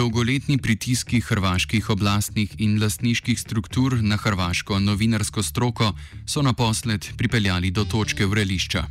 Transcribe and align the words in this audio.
Dolgoletni 0.00 0.56
pritiski 0.58 1.18
hrvaških 1.20 1.90
oblastnih 1.92 2.54
in 2.64 2.78
lastniških 2.80 3.40
struktur 3.40 3.98
na 4.02 4.16
hrvaško 4.16 4.78
novinarsko 4.80 5.42
stroko 5.42 5.92
so 6.26 6.42
naposled 6.42 7.08
pripeljali 7.18 7.70
do 7.70 7.84
točke 7.84 8.26
vrelišča. 8.26 8.84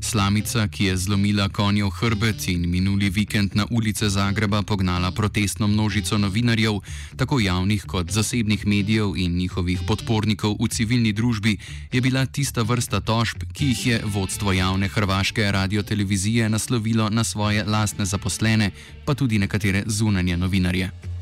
Slamica, 0.00 0.68
ki 0.68 0.84
je 0.84 0.96
zlomila 0.96 1.48
konjev 1.48 1.90
hrbet 1.90 2.48
in 2.48 2.68
minuli 2.70 3.10
vikend 3.10 3.54
na 3.54 3.66
ulice 3.70 4.08
Zagreba 4.08 4.62
pognala 4.62 5.10
protestno 5.10 5.66
množico 5.66 6.18
novinarjev, 6.18 6.80
tako 7.16 7.40
javnih 7.40 7.84
kot 7.86 8.10
zasebnih 8.10 8.66
medijev 8.66 9.16
in 9.16 9.36
njihovih 9.36 9.80
podpornikov 9.86 10.56
v 10.60 10.68
civilni 10.68 11.12
družbi, 11.12 11.56
je 11.92 12.00
bila 12.00 12.26
tista 12.26 12.62
vrsta 12.62 13.00
tožb, 13.00 13.42
ki 13.52 13.66
jih 13.66 13.86
je 13.86 14.02
vodstvo 14.04 14.52
javne 14.52 14.88
hrvaške 14.88 15.50
radiotelevizije 15.52 16.48
naslovilo 16.48 17.10
na 17.10 17.24
svoje 17.24 17.64
lastne 17.64 18.04
zaposlene, 18.04 18.70
pa 19.04 19.14
tudi 19.14 19.38
nekatere 19.38 19.82
zunanje 19.86 20.36
novinarje. 20.36 21.13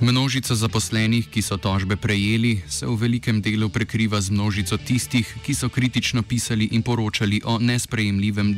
Množica 0.00 0.54
zaposlenih, 0.54 1.26
ki 1.26 1.42
so 1.42 1.56
tožbe 1.58 1.96
prejeli, 1.98 2.62
se 2.70 2.86
v 2.86 2.94
velikem 2.94 3.40
delu 3.42 3.66
prekriva 3.66 4.20
z 4.22 4.30
množico 4.30 4.78
tistih, 4.78 5.26
ki 5.42 5.54
so 5.54 5.66
kritično 5.68 6.22
pisali 6.22 6.68
in 6.70 6.86
poročali 6.86 7.40
o 7.44 7.58
nesprejemljivem 7.58 8.54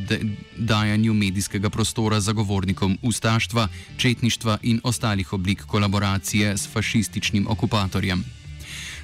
dajanju 0.56 1.14
medijskega 1.14 1.70
prostora 1.70 2.20
zagovornikom 2.20 2.98
ustaštva, 3.02 3.68
četništva 3.96 4.58
in 4.62 4.80
ostalih 4.84 5.32
oblik 5.32 5.64
kolaboracije 5.64 6.56
s 6.56 6.68
fašističnim 6.68 7.46
okupatorjem. 7.48 8.39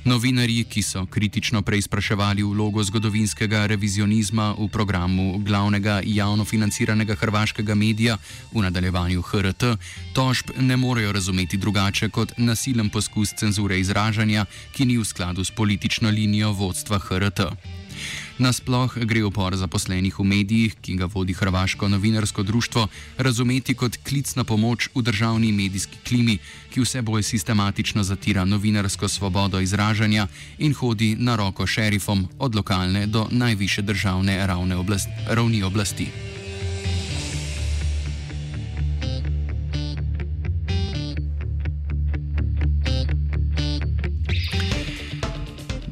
Novinarji, 0.07 0.65
ki 0.65 0.83
so 0.83 1.01
kritično 1.07 1.63
preizpraševali 1.67 2.43
vlogo 2.43 2.83
zgodovinskega 2.85 3.65
revizionizma 3.67 4.53
v 4.59 4.69
programu 4.71 5.39
glavnega 5.39 6.01
javno 6.05 6.45
financiranega 6.45 7.15
hrvaškega 7.15 7.75
medija 7.75 8.15
v 8.53 8.63
nadaljevanju 8.63 9.23
HRT, 9.23 9.65
tožb 10.15 10.53
ne 10.59 10.77
morejo 10.77 11.13
razumeti 11.13 11.57
drugače 11.57 12.09
kot 12.09 12.37
nasilen 12.39 12.89
poskus 12.89 13.35
cenzure 13.35 13.81
izražanja, 13.81 14.47
ki 14.77 14.87
ni 14.87 14.99
v 14.99 15.05
skladu 15.05 15.45
s 15.45 15.51
politično 15.51 16.11
linijo 16.11 16.53
vodstva 16.53 16.99
HRT. 16.99 17.51
Nasploh 18.39 18.93
gre 19.09 19.25
upor 19.25 19.57
zaposlenih 19.57 20.19
v 20.19 20.25
medijih, 20.25 20.75
ki 20.85 20.99
ga 21.01 21.09
vodi 21.09 21.33
Hrvaško 21.33 21.89
novinarsko 21.89 22.43
društvo, 22.43 22.89
razumeti 23.17 23.75
kot 23.75 23.97
klic 24.05 24.35
na 24.37 24.45
pomoč 24.45 24.91
v 24.95 25.03
državni 25.03 25.53
medijski 25.53 25.97
klimi, 26.05 26.39
ki 26.71 26.85
vse 26.85 27.03
bolj 27.03 27.23
sistematično 27.23 28.05
zatira 28.05 28.45
novinarsko 28.45 29.09
svobodo 29.09 29.61
izražanja 29.61 30.29
in 30.59 30.75
hodi 30.75 31.17
na 31.19 31.37
roko 31.37 31.67
šerifom 31.67 32.29
od 32.39 32.55
lokalne 32.55 33.07
do 33.07 33.27
najviše 33.31 33.83
državne 33.83 34.47
ravni 35.29 35.63
oblasti. 35.63 36.36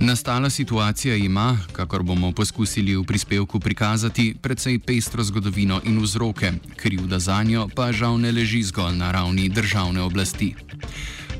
Nastala 0.04 0.50
situacija 0.50 1.16
ima, 1.16 1.56
kakor 1.72 2.02
bomo 2.02 2.32
poskusili 2.32 2.96
v 2.96 3.04
prispevku 3.04 3.60
prikazati, 3.60 4.34
precej 4.42 4.78
pestro 4.78 5.22
zgodovino 5.24 5.80
in 5.84 5.98
vzroke, 6.02 6.52
krivda 6.76 7.18
za 7.18 7.42
njo 7.42 7.68
pa 7.76 7.92
žal 7.92 8.20
ne 8.20 8.32
leži 8.32 8.62
zgolj 8.62 8.98
na 8.98 9.12
ravni 9.12 9.48
državne 9.48 10.02
oblasti. 10.02 10.54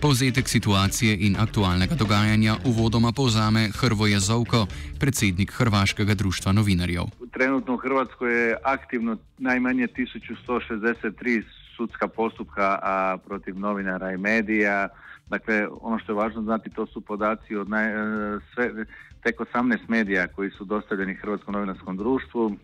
Povzetek 0.00 0.48
situacije 0.48 1.16
in 1.20 1.36
aktualnega 1.36 1.94
dogajanja 1.94 2.56
uvodoma 2.64 3.12
povzame 3.12 3.68
Hrvoje 3.76 4.20
Zovko, 4.20 4.66
predsednik 5.00 5.52
Hrvaškega 5.52 6.14
društva 6.14 6.52
novinarjev. 6.52 7.04
Trenutno 7.32 7.76
v 7.76 7.78
Hrvatskoj 7.78 8.32
je 8.32 8.56
aktivno 8.64 9.16
najmanje 9.38 9.88
1163 9.96 11.63
sudska 11.76 12.08
postupka 12.08 12.78
protiv 13.26 13.58
novinara 13.58 14.12
i 14.12 14.16
medija. 14.16 14.88
Dakle, 15.26 15.68
ono 15.80 15.98
što 15.98 16.12
je 16.12 16.16
važno 16.16 16.42
znati 16.42 16.70
to 16.70 16.86
su 16.86 17.00
podaci 17.00 17.56
od 17.56 17.68
naj, 17.68 17.86
e, 17.86 18.38
sve, 18.54 18.70
tek 19.22 19.40
18 19.40 19.78
medija 19.88 20.26
koji 20.26 20.50
su 20.50 20.64
dostavljeni 20.64 21.14
Hrvatskom 21.14 21.54
novinarskom 21.54 21.96
društvu. 21.96 22.56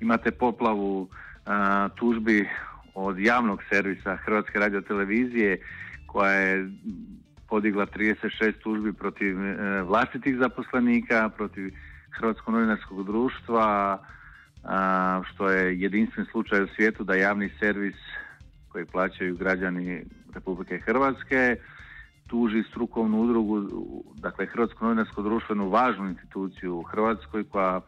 Imate 0.00 0.30
poplavu 0.30 1.08
a, 1.46 1.88
tužbi 1.88 2.48
od 2.94 3.18
javnog 3.18 3.62
servisa 3.72 4.16
Hrvatske 4.16 4.58
radiotelevizije 4.58 5.60
koja 6.06 6.30
je 6.30 6.70
podigla 7.48 7.86
36 7.86 8.52
tužbi 8.62 8.92
protiv 8.92 9.44
e, 9.44 9.82
vlastitih 9.82 10.36
zaposlenika, 10.36 11.28
protiv 11.28 11.74
Hrvatskog 12.10 12.54
novinarskog 12.54 13.06
društva, 13.06 13.62
a, 13.62 13.98
što 15.32 15.48
je 15.50 15.80
jedinstven 15.80 16.26
slučaj 16.30 16.62
u 16.62 16.68
svijetu 16.76 17.04
da 17.04 17.14
javni 17.14 17.50
servis 17.58 17.96
koji 18.68 18.84
plaćaju 18.84 19.36
građani 19.36 20.04
Republike 20.34 20.78
Hrvatske 20.78 21.56
tuži 22.26 22.62
strukovnu 22.70 23.20
udrugu, 23.20 23.62
dakle 24.14 24.46
Hrvatsko 24.46 24.84
novinarsko 24.84 25.22
društvenu 25.22 25.68
važnu 25.68 26.08
instituciju 26.08 26.76
u 26.76 26.82
Hrvatskoj 26.82 27.44
koja 27.44 27.80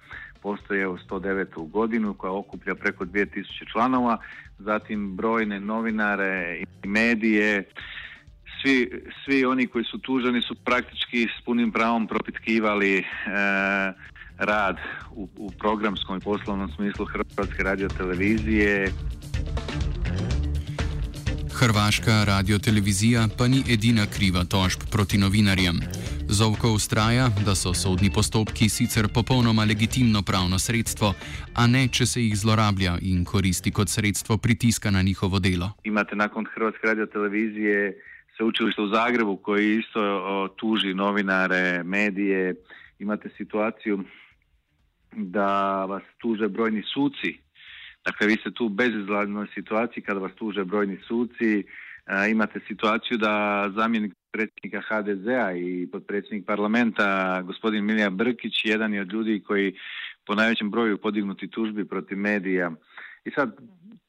postoje 0.42 0.88
u 0.88 0.98
109. 0.98 1.70
godinu, 1.70 2.14
koja 2.14 2.32
okuplja 2.32 2.74
preko 2.74 3.04
2000 3.04 3.72
članova, 3.72 4.18
zatim 4.58 5.16
brojne 5.16 5.60
novinare 5.60 6.62
i 6.82 6.88
medije, 6.88 7.64
svi, 8.62 9.02
svi 9.24 9.44
oni 9.44 9.66
koji 9.66 9.84
su 9.84 9.98
tuženi 9.98 10.42
su 10.42 10.54
praktički 10.54 11.28
s 11.38 11.44
punim 11.44 11.72
pravom 11.72 12.06
propitkivali 12.06 12.98
e, 12.98 13.04
rad 14.38 14.76
u, 15.14 15.28
u 15.36 15.50
programskom 15.58 16.16
i 16.16 16.20
poslovnom 16.20 16.70
smislu 16.76 17.04
Hrvatske 17.04 17.62
radiotelevizije. 17.62 18.92
Hrvaška 21.54 22.24
radiotelevizija 22.24 23.28
pa 23.38 23.48
ni 23.48 23.62
edina 23.70 24.06
kriva 24.06 24.44
tožb 24.44 24.80
proti 24.90 25.18
novinarjem. 25.18 25.80
Zovko 26.28 26.70
ustraja, 26.72 27.28
da 27.46 27.54
so 27.54 27.74
sodni 27.74 28.10
postopki 28.14 28.68
sicer 28.68 29.08
popolnoma 29.14 29.64
legitimno 29.64 30.22
pravno 30.22 30.58
sredstvo, 30.58 31.14
a 31.54 31.66
ne, 31.66 31.88
če 31.88 32.06
se 32.06 32.22
jih 32.22 32.36
zlorablja 32.38 32.96
in 33.02 33.24
koristi 33.24 33.70
kot 33.70 33.88
sredstvo 33.88 34.38
pritiska 34.38 34.90
na 34.90 35.02
njihovo 35.02 35.38
delo. 35.38 35.70
Imate 35.84 36.16
nakon 36.16 36.46
Hrvatske 36.54 36.86
radiotelevizije 36.86 38.00
sveučilište 38.36 38.82
u 38.82 38.88
Zagrebu 38.88 39.36
koji 39.36 39.78
isto 39.78 40.00
o, 40.00 40.48
tuži 40.48 40.94
novinare, 40.94 41.82
medije. 41.84 42.54
Imate 42.98 43.28
situaciju 43.36 44.04
da 45.12 45.84
vas 45.84 46.02
tuže 46.18 46.48
brojni 46.48 46.82
suci. 46.94 47.38
Dakle, 48.04 48.26
vi 48.26 48.36
ste 48.36 48.50
tu 48.50 48.66
u 48.66 48.68
bezizlaznoj 48.68 49.46
situaciji 49.54 50.02
kada 50.02 50.20
vas 50.20 50.32
tuže 50.34 50.64
brojni 50.64 50.98
suci, 51.08 51.64
imate 52.30 52.60
situaciju 52.68 53.18
da 53.18 53.64
zamjenik 53.76 54.12
predsjednika 54.32 54.80
HDZ-a 54.80 55.52
i 55.52 55.88
potpredsjednik 55.92 56.46
parlamenta 56.46 57.42
gospodin 57.42 57.84
Milija 57.84 58.10
Brkić 58.10 58.64
jedan 58.64 58.94
je 58.94 59.00
od 59.00 59.12
ljudi 59.12 59.42
koji 59.46 59.76
po 60.26 60.34
najvećem 60.34 60.70
broju 60.70 60.98
podignuti 60.98 61.50
tužbi 61.50 61.84
protiv 61.84 62.18
medija. 62.18 62.72
I 63.24 63.30
sad 63.30 63.56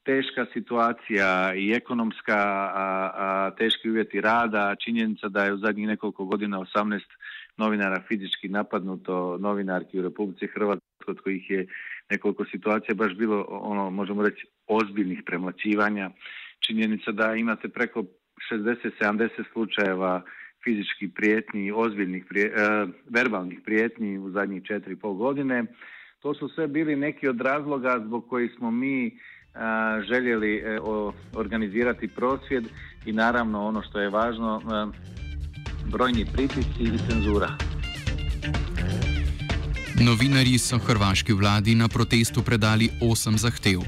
teška 0.03 0.45
situacija 0.53 1.53
i 1.55 1.71
ekonomska, 1.71 2.37
a, 2.37 3.11
a 3.15 3.51
teški 3.57 3.89
uvjeti 3.89 4.21
rada, 4.21 4.75
činjenica 4.75 5.27
da 5.27 5.43
je 5.43 5.53
u 5.53 5.57
zadnjih 5.57 5.87
nekoliko 5.87 6.25
godina 6.25 6.59
18 6.59 6.99
novinara 7.57 8.03
fizički 8.07 8.49
napadnuto, 8.49 9.37
novinarki 9.37 9.99
u 9.99 10.03
Republici 10.03 10.47
Hrvatskoj, 10.47 10.92
od 11.11 11.21
kojih 11.21 11.49
je 11.49 11.67
nekoliko 12.09 12.45
situacija 12.45 12.95
baš 12.95 13.13
bilo, 13.13 13.45
ono, 13.49 13.89
možemo 13.89 14.23
reći, 14.23 14.47
ozbiljnih 14.67 15.21
premlaćivanja. 15.25 16.09
Činjenica 16.59 17.11
da 17.11 17.35
imate 17.35 17.69
preko 17.69 18.03
60-70 18.51 19.29
slučajeva 19.53 20.21
fizičkih 20.63 21.09
prijetnji, 21.15 21.71
ozbiljnih 21.71 22.25
prije, 22.29 22.45
e, 22.45 22.51
verbalnih 23.09 23.59
prijetnji 23.65 24.17
u 24.17 24.29
zadnjih 24.29 24.63
4,5 24.63 25.17
godine. 25.17 25.65
To 26.19 26.33
su 26.33 26.49
sve 26.49 26.67
bili 26.67 26.95
neki 26.95 27.27
od 27.27 27.41
razloga 27.41 28.01
zbog 28.05 28.27
kojih 28.29 28.51
smo 28.57 28.71
mi 28.71 29.07
e, 29.07 29.11
željeli 30.07 30.55
e, 30.55 30.79
o, 30.81 31.13
organizirati 31.35 32.07
prosvjed 32.07 32.63
i 33.05 33.11
naravno 33.11 33.65
ono 33.65 33.81
što 33.81 33.99
je 33.99 34.09
važno, 34.09 34.61
e, 34.61 35.13
brojni 35.91 36.25
pritisci 36.33 36.83
i 36.83 36.97
cenzura. 37.09 37.47
Novinarji 40.03 40.57
so 40.59 40.77
hrvaški 40.77 41.33
vladi 41.33 41.75
na 41.75 41.87
protestu 41.87 42.41
predali 42.43 42.89
osem 43.01 43.37
zahtev. 43.37 43.79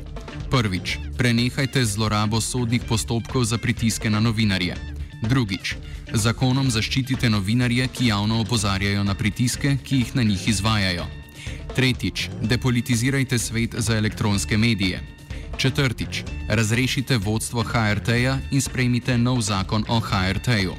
Prvič, 0.51 0.97
prenehajte 1.17 1.85
zlorabo 1.85 2.39
sodnih 2.41 2.83
postopkov 2.87 3.43
za 3.43 3.57
pritiske 3.57 4.09
na 4.09 4.19
novinarje. 4.23 4.77
Drugič, 5.21 5.73
zakonom 6.13 6.69
zaščitite 6.71 7.29
novinarje, 7.29 7.87
ki 7.87 8.07
javno 8.07 8.39
opozarjajo 8.45 9.03
na 9.03 9.15
pritiske, 9.15 9.75
ki 9.83 9.97
jih 9.97 10.13
na 10.15 10.23
njih 10.23 10.47
izvajajo. 10.47 11.07
Tretjič, 11.75 12.29
depolitizirajte 12.41 13.39
svet 13.39 13.75
za 13.77 13.97
elektronske 13.97 14.57
medije. 14.57 15.01
Četrtič, 15.57 16.23
razrešite 16.47 17.17
vodstvo 17.17 17.63
HRT-ja 17.63 18.37
in 18.51 18.61
sprejmite 18.61 19.17
nov 19.17 19.41
zakon 19.41 19.83
o 19.87 19.99
HRT-ju. 19.99 20.75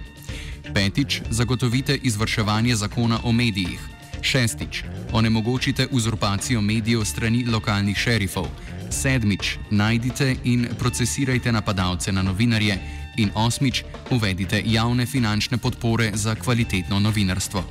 Petič, 0.74 1.20
zagotovite 1.30 1.98
izvrševanje 2.02 2.76
zakona 2.76 3.20
o 3.24 3.32
medijih. 3.32 3.95
Šestič, 4.26 4.82
onemogočite 5.12 5.87
uzurpacijo 5.90 6.61
medijev 6.61 7.05
strani 7.05 7.44
lokalnih 7.46 7.96
šerifov. 7.96 8.49
Sedmič, 8.90 9.58
najdite 9.70 10.34
in 10.44 10.67
procesirajte 10.78 11.52
napadalce 11.52 12.12
na 12.12 12.23
novinarje. 12.23 12.78
In 13.17 13.31
osmič, 13.34 13.84
uvedite 14.11 14.62
javne 14.67 15.06
finančne 15.06 15.58
podpore 15.58 16.11
za 16.14 16.34
kvalitetno 16.34 16.99
novinarstvo. 16.99 17.62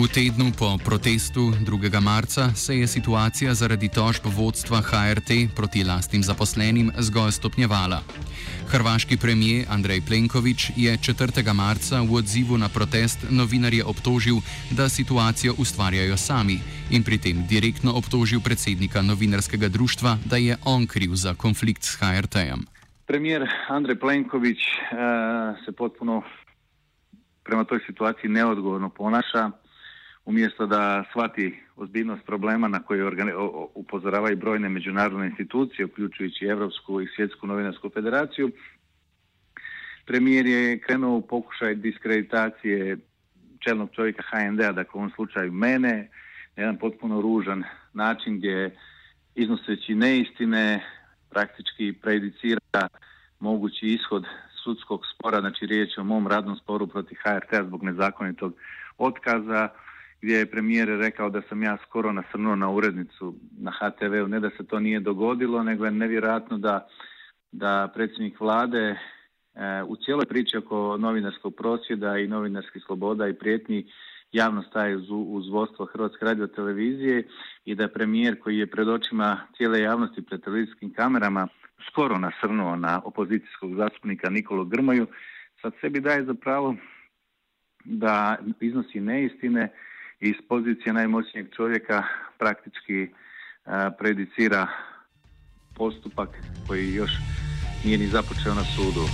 V 0.00 0.08
tednu 0.08 0.56
po 0.56 0.80
protestu 0.80 1.52
2. 1.60 2.00
marca 2.00 2.56
se 2.56 2.72
je 2.80 2.86
situacija 2.88 3.52
zaradi 3.54 3.88
tožb 3.92 4.24
vodstva 4.32 4.80
HRT 4.80 5.52
proti 5.56 5.84
lastnim 5.84 6.22
zaposlenim 6.22 6.88
zgolj 6.98 7.36
stopnjevala. 7.36 8.00
Hrvaški 8.72 9.16
premijer 9.20 9.66
Andrej 9.68 10.00
Plenković 10.08 10.72
je 10.76 10.96
4. 10.96 11.52
marca 11.52 12.00
v 12.00 12.16
odzivu 12.16 12.56
na 12.56 12.68
protest 12.72 13.26
novinarje 13.30 13.84
obtožil, 13.84 14.40
da 14.70 14.88
situacijo 14.88 15.54
ustvarjajo 15.58 16.16
sami 16.16 16.56
in 16.90 17.04
pri 17.04 17.18
tem 17.18 17.44
direktno 17.44 17.92
obtožil 17.92 18.40
predsednika 18.40 19.02
novinarskega 19.02 19.68
društva, 19.68 20.16
da 20.24 20.36
je 20.36 20.56
on 20.64 20.86
kriv 20.86 21.12
za 21.12 21.34
konflikt 21.34 21.84
s 21.84 22.00
HRT-jem. 22.00 22.64
Premijer 23.06 23.44
Andrej 23.68 24.00
Plenković 24.00 24.58
uh, 24.58 25.60
se 25.64 25.72
potpuno 25.72 26.22
prema 27.44 27.64
toj 27.64 27.80
situaciji 27.86 28.30
neodgovorno 28.30 28.88
ponaša. 28.88 29.59
Umjesto 30.30 30.66
da 30.66 31.04
shvati 31.10 31.60
ozbiljnost 31.76 32.26
problema 32.26 32.68
na 32.68 32.82
koje 32.82 33.04
upozoravaju 33.74 34.36
brojne 34.36 34.68
međunarodne 34.68 35.26
institucije, 35.26 35.84
uključujući 35.84 36.44
Europsku 36.46 37.00
i 37.00 37.08
Svjetsku 37.16 37.46
novinarsku 37.46 37.90
federaciju, 37.94 38.50
premijer 40.06 40.46
je 40.46 40.78
krenuo 40.78 41.16
u 41.16 41.26
pokušaj 41.26 41.74
diskreditacije 41.74 42.96
čelnog 43.58 43.88
čovjeka 43.92 44.22
HND-a, 44.30 44.72
dakle 44.72 44.92
u 44.94 44.98
ovom 44.98 45.10
slučaju 45.10 45.52
mene, 45.52 46.08
na 46.56 46.62
jedan 46.62 46.78
potpuno 46.78 47.20
ružan 47.20 47.64
način 47.92 48.38
gdje 48.38 48.76
iznoseći 49.34 49.94
neistine 49.94 50.84
praktički 51.30 51.92
prejudicira 52.02 52.88
mogući 53.40 53.86
ishod 53.86 54.24
sudskog 54.64 55.00
spora, 55.14 55.40
znači 55.40 55.66
riječ 55.66 55.96
je 55.96 56.00
o 56.00 56.04
mom 56.04 56.26
radnom 56.26 56.56
sporu 56.56 56.86
protiv 56.86 57.18
HRT-a 57.24 57.64
zbog 57.64 57.82
nezakonitog 57.82 58.54
otkaza, 58.98 59.68
gdje 60.22 60.34
je 60.34 60.50
premijer 60.50 60.88
rekao 60.88 61.30
da 61.30 61.42
sam 61.48 61.62
ja 61.62 61.76
skoro 61.88 62.12
nasrnuo 62.12 62.56
na 62.56 62.70
urednicu 62.70 63.34
na 63.58 63.70
HTV-u. 63.70 64.28
Ne 64.28 64.40
da 64.40 64.50
se 64.50 64.66
to 64.66 64.80
nije 64.80 65.00
dogodilo, 65.00 65.62
nego 65.62 65.84
je 65.84 65.90
nevjerojatno 65.90 66.58
da, 66.58 66.88
da 67.52 67.90
predsjednik 67.94 68.40
vlade 68.40 68.78
e, 68.78 68.96
u 69.86 69.96
cijeloj 69.96 70.26
priči 70.26 70.56
oko 70.56 70.96
novinarskog 70.96 71.54
prosvjeda 71.54 72.18
i 72.18 72.28
novinarskih 72.28 72.82
sloboda 72.86 73.28
i 73.28 73.34
prijetnji 73.34 73.86
javno 74.32 74.62
staje 74.62 74.96
uz, 74.96 75.06
uz 75.10 75.48
vodstvo 75.48 75.86
Hrvatske 75.86 76.24
radio 76.24 76.46
televizije 76.46 77.28
i 77.64 77.74
da 77.74 77.88
premijer 77.88 78.40
koji 78.40 78.58
je 78.58 78.70
pred 78.70 78.88
očima 78.88 79.40
cijele 79.56 79.80
javnosti 79.80 80.22
pred 80.22 80.44
televizijskim 80.44 80.92
kamerama 80.92 81.48
skoro 81.90 82.18
nasrnuo 82.18 82.76
na 82.76 83.00
opozicijskog 83.04 83.74
zastupnika 83.76 84.30
Nikolu 84.30 84.64
Grmoju, 84.64 85.06
sad 85.62 85.72
sebi 85.80 86.00
daje 86.00 86.24
za 86.24 86.34
pravo 86.34 86.76
da 87.84 88.38
iznosi 88.60 89.00
neistine 89.00 89.72
iz 90.20 90.34
pozicije 90.48 90.92
najmoćnijeg 90.92 91.46
čovjeka 91.56 92.04
praktički 92.38 93.08
predicira 93.98 94.68
postupak 95.74 96.28
koji 96.68 96.94
još 96.94 97.10
nije 97.84 97.98
ni 97.98 98.06
započeo 98.06 98.54
na 98.54 98.64
sudu. 98.64 99.06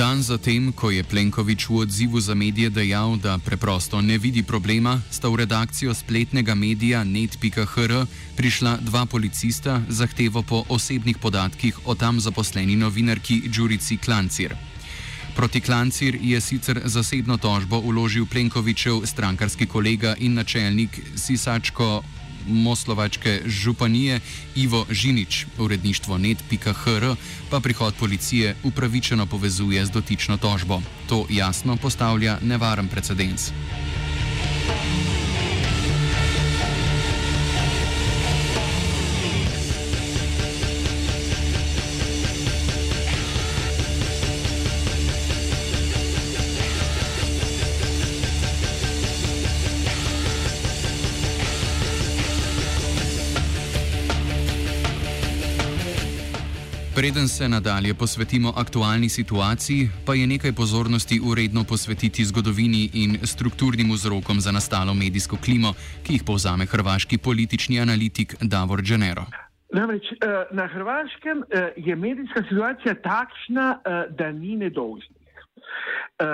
Dan 0.00 0.22
zatem, 0.22 0.72
ko 0.72 0.90
je 0.90 1.04
Plenković 1.04 1.68
v 1.68 1.76
odzivu 1.84 2.20
za 2.20 2.34
medije 2.34 2.70
dejal, 2.70 3.16
da 3.16 3.38
preprosto 3.46 4.00
ne 4.00 4.18
vidi 4.18 4.42
problema, 4.42 5.00
sta 5.10 5.28
v 5.28 5.36
redakcijo 5.36 5.94
spletnega 5.94 6.54
medija 6.54 7.04
net.hr 7.04 7.92
prišla 8.36 8.78
dva 8.80 9.06
policista 9.06 9.82
z 9.88 9.94
zahtevo 10.00 10.42
po 10.42 10.64
osebnih 10.68 11.18
podatkih 11.18 11.78
o 11.86 11.94
tam 11.94 12.20
zaposleni 12.20 12.76
novinarki 12.76 13.42
Đurici 13.56 13.98
Klancir. 13.98 14.69
Proti 15.36 15.60
Klancir 15.60 16.18
je 16.20 16.40
sicer 16.40 16.80
zasebno 16.84 17.36
tožbo 17.36 17.78
uložil 17.78 18.26
Plenkovičev 18.26 19.02
strankarski 19.04 19.66
kolega 19.66 20.14
in 20.18 20.34
načelnik 20.34 21.00
Sisačko 21.16 22.02
Moslovačke 22.48 23.42
županije 23.46 24.20
Ivo 24.56 24.86
Žinič. 24.90 25.46
Uredništvo 25.58 26.18
net.hr 26.18 27.14
pa 27.50 27.60
prihod 27.60 27.94
policije 27.94 28.56
upravičeno 28.62 29.26
povezuje 29.26 29.86
z 29.86 29.90
dotično 29.90 30.36
tožbo. 30.36 30.82
To 31.08 31.26
jasno 31.30 31.76
postavlja 31.76 32.38
nevaren 32.42 32.88
precedens. 32.88 33.50
Preden 57.00 57.28
se 57.28 57.48
nadalje 57.48 57.94
posvetimo 57.94 58.52
aktualni 58.56 59.08
situaciji, 59.08 59.88
pa 60.06 60.14
je 60.14 60.26
nekaj 60.26 60.52
pozornosti 60.52 61.20
uredno 61.30 61.64
posvetiti 61.64 62.24
zgodovini 62.24 62.90
in 62.94 63.10
strukturnim 63.24 63.92
vzrokom 63.92 64.40
za 64.40 64.52
nastalo 64.52 64.94
medijsko 64.94 65.36
klimo, 65.44 65.72
ki 66.04 66.12
jih 66.12 66.24
povzame 66.26 66.66
hrvaški 66.66 67.18
politični 67.18 67.80
analitik 67.80 68.34
Davor 68.40 68.82
Dženero. 68.82 69.24
Namreč 69.72 70.04
eh, 70.12 70.16
na 70.50 70.66
Hrvaškem 70.66 71.38
eh, 71.42 71.72
je 71.76 71.96
medijska 71.96 72.42
situacija 72.48 72.94
takšna, 72.94 73.66
eh, 73.84 74.04
da 74.18 74.32
ni 74.32 74.56
nedolžna. 74.56 75.16
Uh, 76.20 76.26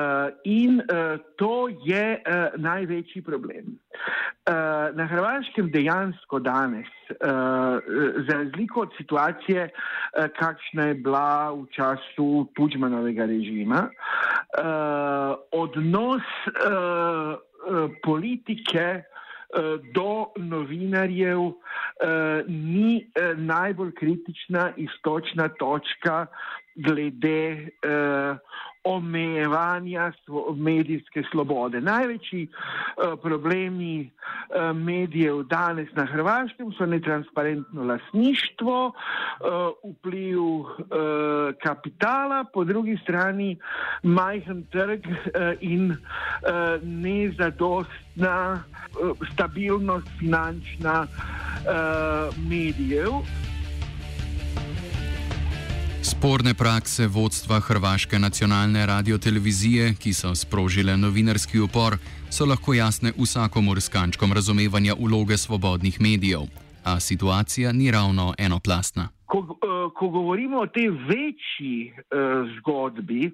in 0.45 0.83
uh, 0.91 1.15
to 1.39 1.69
je 1.87 2.19
uh, 2.19 2.47
največji 2.59 3.23
problem. 3.23 3.77
Uh, 4.47 4.91
na 4.99 5.07
Hrvaškem 5.07 5.71
dejansko 5.71 6.41
danes, 6.43 6.91
uh, 7.11 7.79
za 8.27 8.35
razliko 8.35 8.81
od 8.81 8.97
situacije, 8.97 9.69
uh, 9.71 10.27
kakšna 10.39 10.89
je 10.91 10.95
bila 10.95 11.53
v 11.55 11.67
času 11.71 12.49
Tučmanovega 12.59 13.29
režima, 13.31 13.87
uh, 13.87 15.39
odnos 15.53 16.27
uh, 16.51 17.39
uh, 17.39 17.91
politike 18.03 19.03
do 19.95 20.27
novinarjev 20.37 21.39
uh, 21.39 21.55
ni 22.49 23.07
uh, 23.07 23.39
najbolj 23.39 23.93
kritična 23.95 24.73
istočna 24.77 25.49
točka 25.49 26.27
glede 26.77 27.69
uh, 27.85 28.39
omejevanja 28.87 30.13
medijske 30.57 31.23
svobode. 31.31 31.81
Največji 31.81 32.47
uh, 32.47 33.19
problemi 33.23 34.11
uh, 34.11 34.77
medijev 34.77 35.43
danes 35.43 35.89
na 35.97 36.05
Hrvaškem 36.05 36.73
so 36.73 36.87
netransparentno 36.87 37.85
lasništvo, 37.85 38.87
uh, 38.87 39.93
vpliv 39.93 40.41
uh, 40.41 40.69
kapitala, 41.63 42.45
po 42.53 42.65
drugi 42.65 42.99
strani 43.03 43.57
majhen 44.03 44.65
trg 44.71 45.07
uh, 45.07 45.17
in 45.61 45.91
uh, 45.91 45.97
nezadostna 46.83 48.63
uh, 49.03 49.29
stabilnost 49.33 50.09
finančna 50.21 51.07
uh, 51.07 52.39
medijev. 52.51 53.11
Sporne 56.17 56.55
prakse 56.55 57.07
vodstva 57.07 57.61
Hrvaške 57.61 58.19
nacionalne 58.19 58.87
radiotelevizije, 58.87 59.91
ki 60.01 60.13
so 60.17 60.31
sprožile 60.35 60.95
novinarski 60.97 61.61
upor, 61.61 61.99
so 62.33 62.47
lahko 62.49 62.73
jasne 62.75 63.13
vsakomur 63.19 63.81
s 63.81 63.93
kančkom 63.93 64.33
razumevanja 64.33 64.95
uloge 64.99 65.37
svobodnih 65.37 66.01
medijev. 66.01 66.49
A 66.85 67.01
situacija 67.01 67.73
ni 67.73 67.91
ravno 67.91 68.33
enoplastna. 68.39 69.09
Ko, 69.27 69.59
ko 69.95 70.09
govorimo 70.09 70.61
o 70.65 70.67
tej 70.67 70.89
večji 70.89 71.93
uh, 71.93 72.49
zgodbi, 72.59 73.31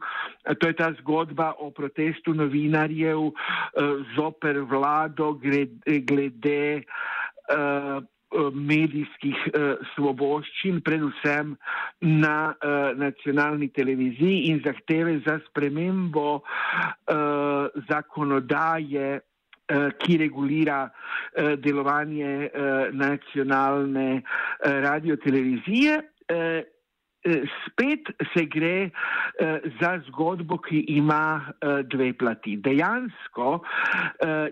to 0.59 0.67
je 0.67 0.77
ta 0.77 0.93
zgodba 1.01 1.53
o 1.59 1.71
protestu 1.71 2.35
novinarjev 2.35 3.21
uh, 3.21 3.33
zoper 4.17 4.59
vlado 4.59 5.33
glede. 5.33 6.01
glede 6.01 6.83
uh, 6.83 8.03
medijskih 8.55 9.37
eh, 9.47 9.75
svoboščin, 9.95 10.81
predvsem 10.85 11.57
na 12.01 12.55
eh, 12.55 12.95
nacionalni 12.97 13.69
televiziji 13.69 14.49
in 14.51 14.63
zahteve 14.65 15.19
za 15.27 15.39
spremembo 15.49 16.41
eh, 16.41 17.83
zakonodaje, 17.91 19.21
ki 19.73 20.17
regulira 20.21 20.91
delovanje 21.65 22.51
nacionalne 22.93 24.21
radiotelevizije. 24.61 25.95
Eh, 27.25 27.43
Spet 27.67 28.09
se 28.35 28.47
gre 28.51 28.91
uh, 28.91 29.59
za 29.81 29.93
zgodbo, 30.09 30.59
ki 30.59 30.85
ima 30.97 31.39
uh, 31.39 31.79
dve 31.87 32.13
plati. 32.19 32.57
Dejansko 32.57 33.61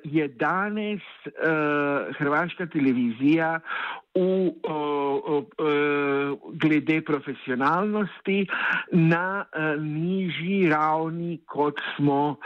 je 0.04 0.28
danes 0.28 1.02
hrvaška 2.18 2.66
televizija 2.66 3.60
v, 4.14 4.50
glede 6.62 7.00
profesionalnosti 7.06 8.46
na 8.92 9.44
nižji 9.78 10.68
ravni, 10.70 11.38
kot 11.46 11.80
smo 11.96 12.36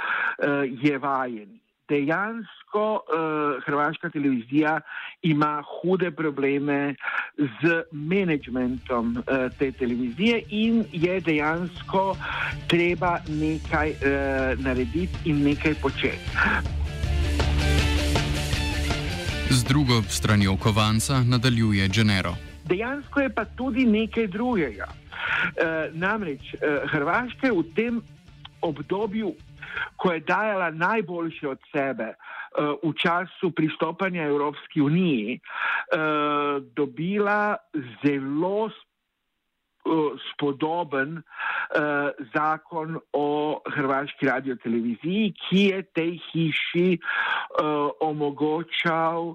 je 0.84 0.98
vajeni 0.98 1.63
dejansko 1.88 2.92
uh, 2.94 3.64
hrvaška 3.64 4.10
televizija 4.10 4.80
ima 5.22 5.62
hude 5.62 6.10
probleme 6.10 6.94
z 7.36 7.82
menedžmentom 7.92 9.16
uh, 9.16 9.24
te 9.58 9.72
televizije 9.72 10.42
in 10.48 10.84
je 10.92 11.20
dejansko 11.20 12.16
treba 12.68 13.18
nekaj 13.28 13.90
uh, 13.90 13.96
narediti 14.64 15.18
in 15.24 15.42
nekaj 15.44 15.74
početi. 15.74 16.30
Z 19.50 19.64
drugo 19.64 20.02
stranjo 20.02 20.56
kovanca 20.56 21.20
nadaljuje 21.20 21.88
Genero. 21.88 22.34
Dejansko 22.64 23.20
je 23.20 23.34
pa 23.34 23.44
tudi 23.44 23.84
nekaj 23.84 24.26
drugega. 24.26 24.86
Uh, 24.88 25.94
namreč 25.94 26.54
uh, 26.54 26.90
Hrvaška 26.90 27.46
je 27.46 27.52
v 27.52 27.62
tem 27.74 28.02
obdobju 28.60 29.34
ko 29.96 30.12
je 30.12 30.20
dajala 30.20 30.70
najboljše 30.70 31.48
od 31.48 31.60
sebe 31.72 32.14
uh, 32.14 32.74
v 32.82 32.92
času 32.98 33.50
pristopanja 33.50 34.24
Evropski 34.24 34.80
uniji, 34.80 35.40
uh, 35.40 36.62
dobila 36.74 37.56
zelo 38.04 38.64
uh, 38.64 38.72
spodoben 40.32 41.22
zakon 42.34 43.00
o 43.12 43.60
Hrvaški 43.68 44.26
radioteleviziji, 44.26 45.32
ki 45.34 45.60
je 45.60 45.82
tej 45.82 46.12
hiši 46.30 46.98
omogočal 48.00 49.34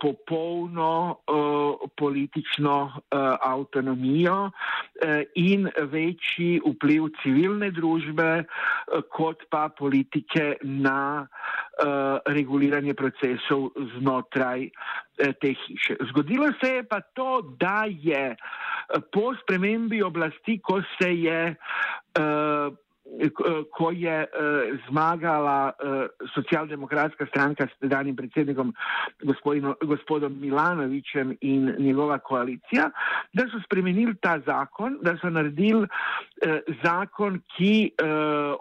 popolno 0.00 1.18
uh, 1.26 1.90
politično 1.96 2.76
uh, 2.84 3.18
avtonomijo 3.42 4.50
in 5.34 5.68
večji 5.78 6.60
vpliv 6.66 7.04
civilne 7.22 7.70
družbe, 7.70 8.44
kot 9.14 9.44
pa 9.50 9.68
politike 9.78 10.56
na 10.62 11.26
reguliranje 12.26 12.94
procesov 12.98 13.68
znotraj 13.94 14.64
te 15.16 15.52
hiše. 15.54 15.96
Zgodilo 16.10 16.48
se 16.58 16.72
je 16.72 16.82
pa 16.82 17.00
to, 17.00 17.42
da 17.60 17.84
je 17.86 18.34
po 19.12 19.34
spremembi 19.42 20.02
oblasti, 20.02 20.58
ko 20.58 20.82
se 20.98 21.12
je 21.14 21.54
ko 23.72 23.90
je 23.90 24.16
uh, 24.22 24.78
zmagala 24.88 25.72
uh, 25.72 26.06
socialdemokratska 26.34 27.26
stranka 27.26 27.66
s 27.66 27.78
tedanjim 27.80 28.16
predsednikom 28.16 28.74
gospodom 29.82 30.40
Milanovičem 30.40 31.36
in 31.40 31.74
njegova 31.78 32.18
koalicija, 32.18 32.90
da 33.32 33.46
so 33.48 33.60
spremenili 33.64 34.14
ta 34.20 34.38
zakon, 34.46 34.98
da 35.02 35.16
so 35.20 35.30
naredili 35.30 35.82
uh, 35.82 36.58
zakon, 36.84 37.40
ki 37.56 37.92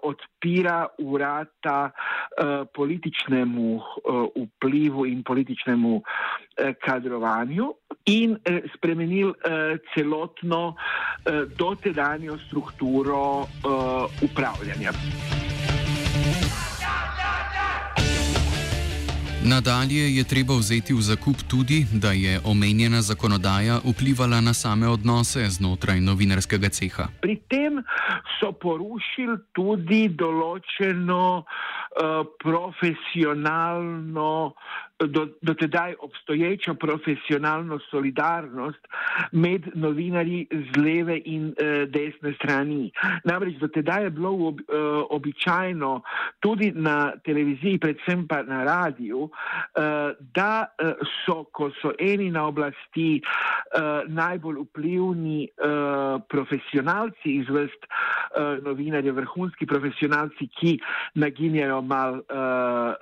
odpira 0.03 0.87
urata 0.97 1.91
političnemu 2.73 3.81
vplivu 4.35 5.05
in 5.05 5.23
političnemu 5.23 6.01
kadrovanju 6.85 7.73
in 8.07 8.31
uh, 8.31 8.57
spremenili 8.75 9.23
uh, 9.23 9.33
celotno 9.93 10.67
uh, 10.67 10.75
dotedanjo 11.57 12.37
strukturo 12.47 13.39
uh, 13.39 13.47
upravljanja. 14.21 14.91
Nadalje 19.47 20.15
je 20.15 20.23
treba 20.23 20.53
vzeti 20.59 20.93
v 20.93 21.01
zakup 21.01 21.35
tudi, 21.47 21.85
da 21.93 22.11
je 22.11 22.39
omenjena 22.43 23.01
zakonodaja 23.01 23.79
vplivala 23.85 24.41
na 24.41 24.53
same 24.53 24.87
odnose 24.87 25.49
znotraj 25.49 26.01
novinarskega 26.01 26.69
ceha. 26.69 27.07
Pri 27.21 27.39
tem 27.47 27.79
so 28.39 28.51
porušili 28.51 29.37
tudi 29.55 30.09
določeno 30.09 31.39
uh, 31.39 31.45
profesionalno 32.43 34.51
do, 34.99 35.27
do 35.41 35.53
tedaj 35.53 35.95
obstoječo 35.99 36.73
profesionalno 36.73 37.79
solidarnost 37.79 38.87
med 39.31 39.61
novinarji 39.73 40.47
z 40.51 40.77
leve 40.77 41.21
in 41.25 41.53
e, 41.57 41.85
desne 41.85 42.33
strani. 42.33 42.91
Namreč 43.23 43.55
do 43.59 43.67
tedaj 43.67 44.03
je 44.03 44.09
bilo 44.09 44.31
ob, 44.47 44.59
e, 44.59 44.63
običajno 45.09 46.01
tudi 46.39 46.71
na 46.75 47.11
televiziji, 47.23 47.79
predvsem 47.79 48.27
pa 48.27 48.43
na 48.43 48.63
radiju, 48.63 49.29
e, 49.29 49.79
da 50.19 50.65
e, 50.79 50.93
so, 51.25 51.43
ko 51.43 51.69
so 51.81 51.91
eni 51.99 52.31
na 52.31 52.47
oblasti, 52.47 53.21
e, 53.21 53.21
najbolj 54.07 54.61
vplivni 54.61 55.43
e, 55.43 55.49
profesionalci 56.29 57.37
iz 57.37 57.49
vrst 57.49 57.85
e, 57.85 57.89
novinarjev, 58.65 59.15
vrhunski 59.15 59.65
profesionalci, 59.65 60.47
ki 60.59 60.79
naginjajo 61.13 61.81
mal 61.81 62.17
e, 62.17 62.23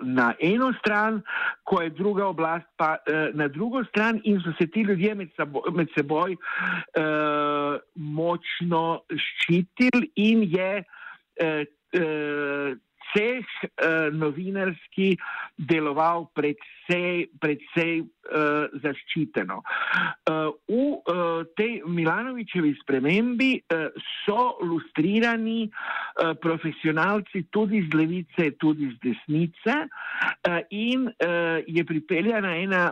na 0.02 0.34
eno 0.40 0.74
stran, 0.80 1.22
ko 1.64 1.82
je 1.82 1.85
druga 1.90 2.26
oblast 2.28 2.66
pa 2.78 2.98
eh, 3.08 3.30
na 3.34 3.48
drugo 3.48 3.84
stran 3.84 4.22
in 4.24 4.40
so 4.42 4.54
se 4.58 4.68
ti 4.68 4.82
ljudje 4.82 5.16
med, 5.16 5.30
sabo, 5.38 5.64
med 5.72 5.88
seboj 5.98 6.36
eh, 6.36 7.80
močno 7.96 9.02
ščitili 9.10 10.12
in 10.16 10.44
je 10.44 10.72
eh, 10.82 11.66
eh, 11.94 12.76
ceh 13.16 13.40
eh, 13.40 14.10
novinarski 14.12 15.16
deloval 15.56 16.28
predvsej, 16.36 17.32
predvsej 17.40 17.94
eh, 18.04 18.66
zaščiteno. 18.84 19.62
Eh, 19.64 20.50
v 20.68 20.82
eh, 20.84 21.48
tej 21.56 21.72
Milanovičevi 21.88 22.76
spremembi 22.82 23.52
eh, 23.56 23.88
so 24.26 24.58
lustrirani 24.62 25.70
eh, 25.70 26.36
profesionalci 26.42 27.48
tudi 27.50 27.86
z 27.88 27.96
levice, 27.96 28.52
tudi 28.60 28.92
z 28.92 29.00
desnice 29.00 29.88
eh, 29.88 30.62
in 30.76 31.08
eh, 31.08 31.64
je 31.68 31.88
pripeljana 31.88 32.58
ena 32.60 32.84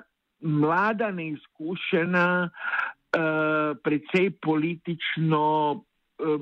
mlada, 0.43 1.11
neizkušena, 1.11 2.27
eh, 2.47 3.75
predvsej 3.83 4.31
politično 4.43 5.45
eh, 5.75 6.37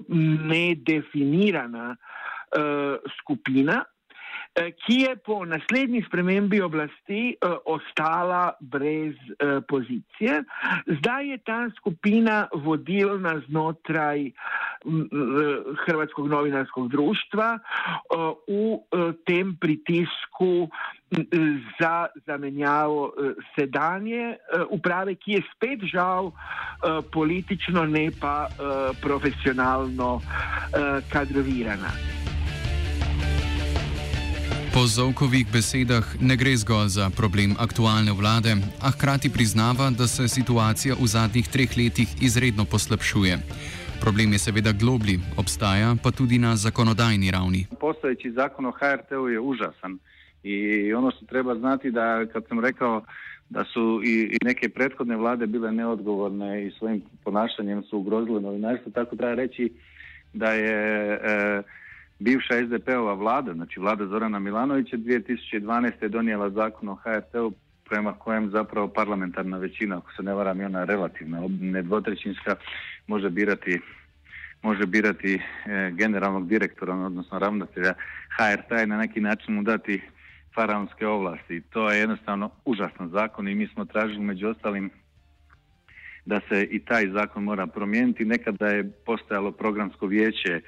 nedefinirana 0.51 1.89
uh, 1.97 2.19
skupina, 3.21 3.79
uh, 3.79 3.91
ki 4.55 4.95
je 5.01 5.15
po 5.15 5.45
naslednji 5.45 6.03
spremembi 6.07 6.61
oblasti 6.61 7.35
uh, 7.39 7.55
ostala 7.65 8.53
brez 8.59 9.15
uh, 9.15 9.63
pozicije. 9.67 10.43
Zdaj 10.99 11.29
je 11.29 11.37
ta 11.37 11.69
skupina 11.77 12.47
vodilna 12.53 13.41
znotraj 13.47 14.31
Hrvatskog 15.85 16.27
novinarskog 16.27 16.89
društva 16.89 17.59
u 18.47 18.87
tem 19.25 19.57
pritisku 19.61 20.69
za 21.79 22.07
zamenjavo 22.25 23.13
sedanje 23.55 24.37
uprave, 24.69 25.15
ki 25.15 25.31
je 25.31 25.43
spet 25.55 25.85
žal 25.93 26.31
politično, 27.13 27.85
ne 27.85 28.09
pa 28.21 28.47
profesionalno 29.01 30.21
kadrovirana. 31.13 31.93
Po 34.73 34.87
Zovkovih 34.87 35.51
besedah 35.51 36.05
ne 36.21 36.35
gre 36.39 36.55
zgolj 36.55 36.87
za 36.87 37.09
problem 37.11 37.55
aktualne 37.59 38.13
vlade, 38.15 38.55
a 38.79 38.91
hkrati 38.91 39.29
priznava, 39.29 39.89
da 39.89 40.07
se 40.07 40.27
situacija 40.27 40.95
v 40.95 41.07
zadnjih 41.07 41.47
treh 41.53 41.71
letih 41.77 42.07
izredno 42.23 42.63
poslabšuje. 42.65 43.37
Problem 44.01 44.31
je 44.31 44.39
seveda 44.39 44.71
globlji, 44.71 45.19
obstaja 45.37 45.95
pa 46.03 46.11
tudi 46.11 46.39
na 46.39 46.55
zakonodajni 46.55 47.31
ravni. 47.31 47.67
Postoječi 47.79 48.31
zakon 48.31 48.65
o 48.65 48.71
HRT-u 48.71 49.29
je 49.29 49.39
užasan 49.39 49.99
i 50.43 50.93
ono 50.93 51.11
što 51.11 51.25
treba 51.25 51.55
znati 51.55 51.91
da 51.91 52.25
kad 52.33 52.43
sam 52.47 52.59
rekao 52.59 53.03
da 53.49 53.63
su 53.73 54.01
i, 54.03 54.13
i 54.31 54.37
neke 54.45 54.69
prethodne 54.69 55.15
vlade 55.17 55.47
bile 55.47 55.71
neodgovorne 55.71 56.67
i 56.67 56.71
svojim 56.71 57.01
ponašanjem 57.23 57.83
su 57.83 57.97
ugrozile 57.97 58.41
novinarstvo, 58.41 58.91
tako 58.91 59.15
treba 59.15 59.35
reći 59.35 59.73
da 60.33 60.51
je 60.51 61.13
e, 61.13 61.63
bivša 62.21 62.65
SDP-ova 62.65 63.13
vlada, 63.13 63.53
znači 63.53 63.79
vlada 63.79 64.07
Zorana 64.07 64.39
Milanovića 64.39 64.97
2012. 64.97 65.91
je 66.01 66.09
donijela 66.09 66.49
zakon 66.49 66.89
o 66.89 66.95
HRT-u 66.95 67.53
prema 67.89 68.13
kojem 68.13 68.49
zapravo 68.49 68.87
parlamentarna 68.87 69.57
većina, 69.57 69.97
ako 69.97 70.11
se 70.11 70.23
ne 70.23 70.33
varam 70.33 70.61
i 70.61 70.63
ona 70.63 70.83
relativna, 70.83 71.41
ne 71.61 71.81
dvotrećinska, 71.81 72.55
može 73.07 73.29
birati 73.29 73.79
može 74.61 74.85
birati 74.85 75.33
e, 75.33 75.91
generalnog 75.91 76.47
direktora, 76.47 76.93
odnosno 76.95 77.39
ravnatelja 77.39 77.93
HRT 78.37 78.83
i 78.83 78.87
na 78.87 78.97
neki 78.97 79.21
način 79.21 79.53
mu 79.53 79.63
dati 79.63 80.01
faraonske 80.55 81.07
ovlasti. 81.07 81.61
To 81.61 81.91
je 81.91 81.99
jednostavno 81.99 82.51
užasan 82.65 83.09
zakon 83.09 83.47
i 83.47 83.55
mi 83.55 83.67
smo 83.67 83.85
tražili 83.85 84.19
među 84.19 84.47
ostalim 84.47 84.89
da 86.25 86.39
se 86.49 86.63
i 86.63 86.79
taj 86.79 87.07
zakon 87.07 87.43
mora 87.43 87.67
promijeniti. 87.67 88.25
Nekada 88.25 88.67
je 88.67 88.91
postojalo 89.05 89.51
programsko 89.51 90.07
vijeće 90.07 90.61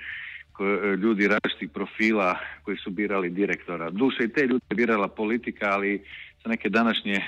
ljudi 0.97 1.27
različitih 1.27 1.69
profila 1.69 2.39
koji 2.63 2.77
su 2.77 2.89
birali 2.89 3.29
direktora. 3.29 3.89
Duše 3.89 4.23
i 4.23 4.33
te 4.33 4.41
ljude 4.41 4.65
je 4.69 4.75
birala 4.75 5.07
politika, 5.07 5.69
ali 5.71 6.03
sa 6.43 6.49
neke 6.49 6.69
današnje, 6.69 7.23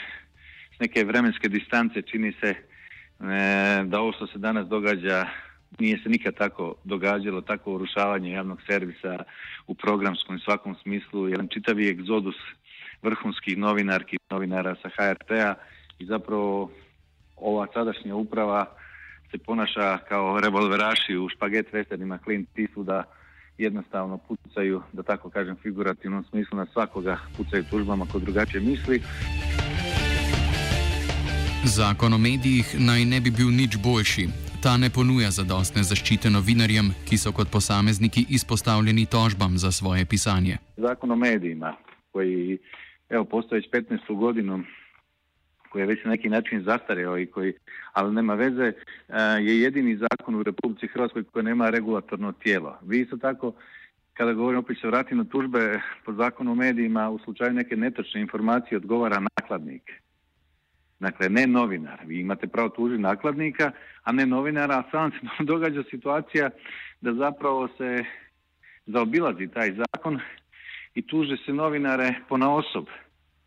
s 0.75 0.79
neke 0.79 1.03
vremenske 1.03 1.49
distance 1.49 2.01
čini 2.01 2.33
se 2.41 2.49
e, 2.49 2.55
da 3.83 3.99
ovo 3.99 4.11
što 4.11 4.27
se 4.27 4.37
danas 4.37 4.67
događa 4.67 5.25
nije 5.79 5.99
se 6.03 6.09
nikad 6.09 6.35
tako 6.35 6.75
događalo, 6.83 7.41
tako 7.41 7.73
urušavanje 7.73 8.31
javnog 8.31 8.61
servisa 8.67 9.23
u 9.67 9.75
programskom 9.75 10.35
i 10.35 10.39
svakom 10.39 10.75
smislu, 10.83 11.29
jedan 11.29 11.47
čitavi 11.47 11.89
egzodus 11.89 12.35
vrhunskih 13.01 13.57
novinarki 13.57 14.17
novinara 14.29 14.75
sa 14.81 14.89
HRT-a 14.89 15.55
i 15.99 16.05
zapravo 16.05 16.71
ova 17.35 17.67
sadašnja 17.73 18.15
uprava 18.15 18.65
se 19.31 19.37
ponaša 19.37 19.97
kao 19.97 20.39
revolveraši 20.39 21.17
u 21.17 21.29
špaget 21.29 21.73
westernima 21.73 22.23
Clint 22.23 22.49
da 22.77 23.03
jednostavno 23.57 24.17
pucaju, 24.17 24.81
da 24.93 25.03
tako 25.03 25.29
kažem 25.29 25.55
figurativnom 25.63 26.23
smislu, 26.29 26.57
na 26.57 26.65
svakoga 26.73 27.17
pucaju 27.37 27.63
tužbama 27.69 28.05
ko 28.11 28.19
drugačije 28.19 28.61
misli. 28.61 29.01
Zakon 31.63 32.13
o 32.13 32.17
medijih 32.17 32.75
naj 32.79 33.05
ne 33.05 33.21
bi 33.21 33.31
bil 33.31 33.47
nič 33.47 33.77
boljši. 33.83 34.27
Ta 34.63 34.77
ne 34.77 34.89
ponuja 34.89 35.31
zadostne 35.31 35.83
zaščite 35.83 36.29
novinarjem, 36.29 36.93
ki 37.09 37.17
so 37.17 37.31
kot 37.31 37.51
posamezniki 37.51 38.25
izpostavljeni 38.29 39.05
tožbam 39.05 39.57
za 39.57 39.71
svoje 39.71 40.05
pisanje. 40.05 40.57
Zakon 40.77 41.11
o 41.11 41.15
medijima, 41.15 41.75
koji 42.11 42.57
evo, 43.09 43.25
postoji 43.25 43.61
već 43.61 43.87
15. 43.89 44.15
godinu, 44.17 44.63
koji 45.75 45.83
je 45.83 45.87
već 45.87 46.03
na 46.03 46.11
neki 46.11 46.29
način 46.29 46.63
zastareo 46.63 47.17
i 47.17 47.25
koji, 47.25 47.53
ali 47.93 48.13
nema 48.13 48.33
veze, 48.33 48.63
e, 48.63 48.73
je 49.39 49.61
jedini 49.61 49.97
zakon 49.97 50.35
u 50.35 50.43
Republici 50.43 50.87
Hrvatskoj 50.87 51.23
koji 51.23 51.45
nema 51.45 51.69
regulatorno 51.69 52.31
tijelo. 52.31 52.77
Vi 52.81 53.01
isto 53.01 53.17
tako, 53.17 53.53
kada 54.13 54.33
govorim 54.33 54.59
opet 54.59 54.77
se 54.81 54.87
vratim 54.87 55.17
na 55.17 55.23
tužbe 55.23 55.81
po 56.05 56.13
zakonu 56.13 56.51
o 56.51 56.55
medijima, 56.55 57.09
u 57.09 57.19
slučaju 57.19 57.53
neke 57.53 57.75
netočne 57.75 58.21
informacije 58.21 58.77
odgovara 58.77 59.19
nakladnik. 59.19 59.91
Dakle, 60.99 61.29
ne 61.29 61.47
novinar. 61.47 61.99
Vi 62.05 62.19
imate 62.19 62.47
pravo 62.47 62.69
tužiti 62.69 63.01
nakladnika, 63.01 63.71
a 64.03 64.11
ne 64.11 64.25
novinara, 64.25 64.75
a 64.75 64.89
sam 64.91 65.11
se 65.11 65.17
događa 65.51 65.83
situacija 65.89 66.49
da 67.01 67.13
zapravo 67.13 67.67
se 67.77 68.03
zaobilazi 68.85 69.47
taj 69.47 69.73
zakon 69.73 70.19
i 70.93 71.07
tuže 71.07 71.37
se 71.45 71.53
novinare 71.53 72.15
po 72.29 72.37
na 72.37 72.55
osob. 72.55 72.85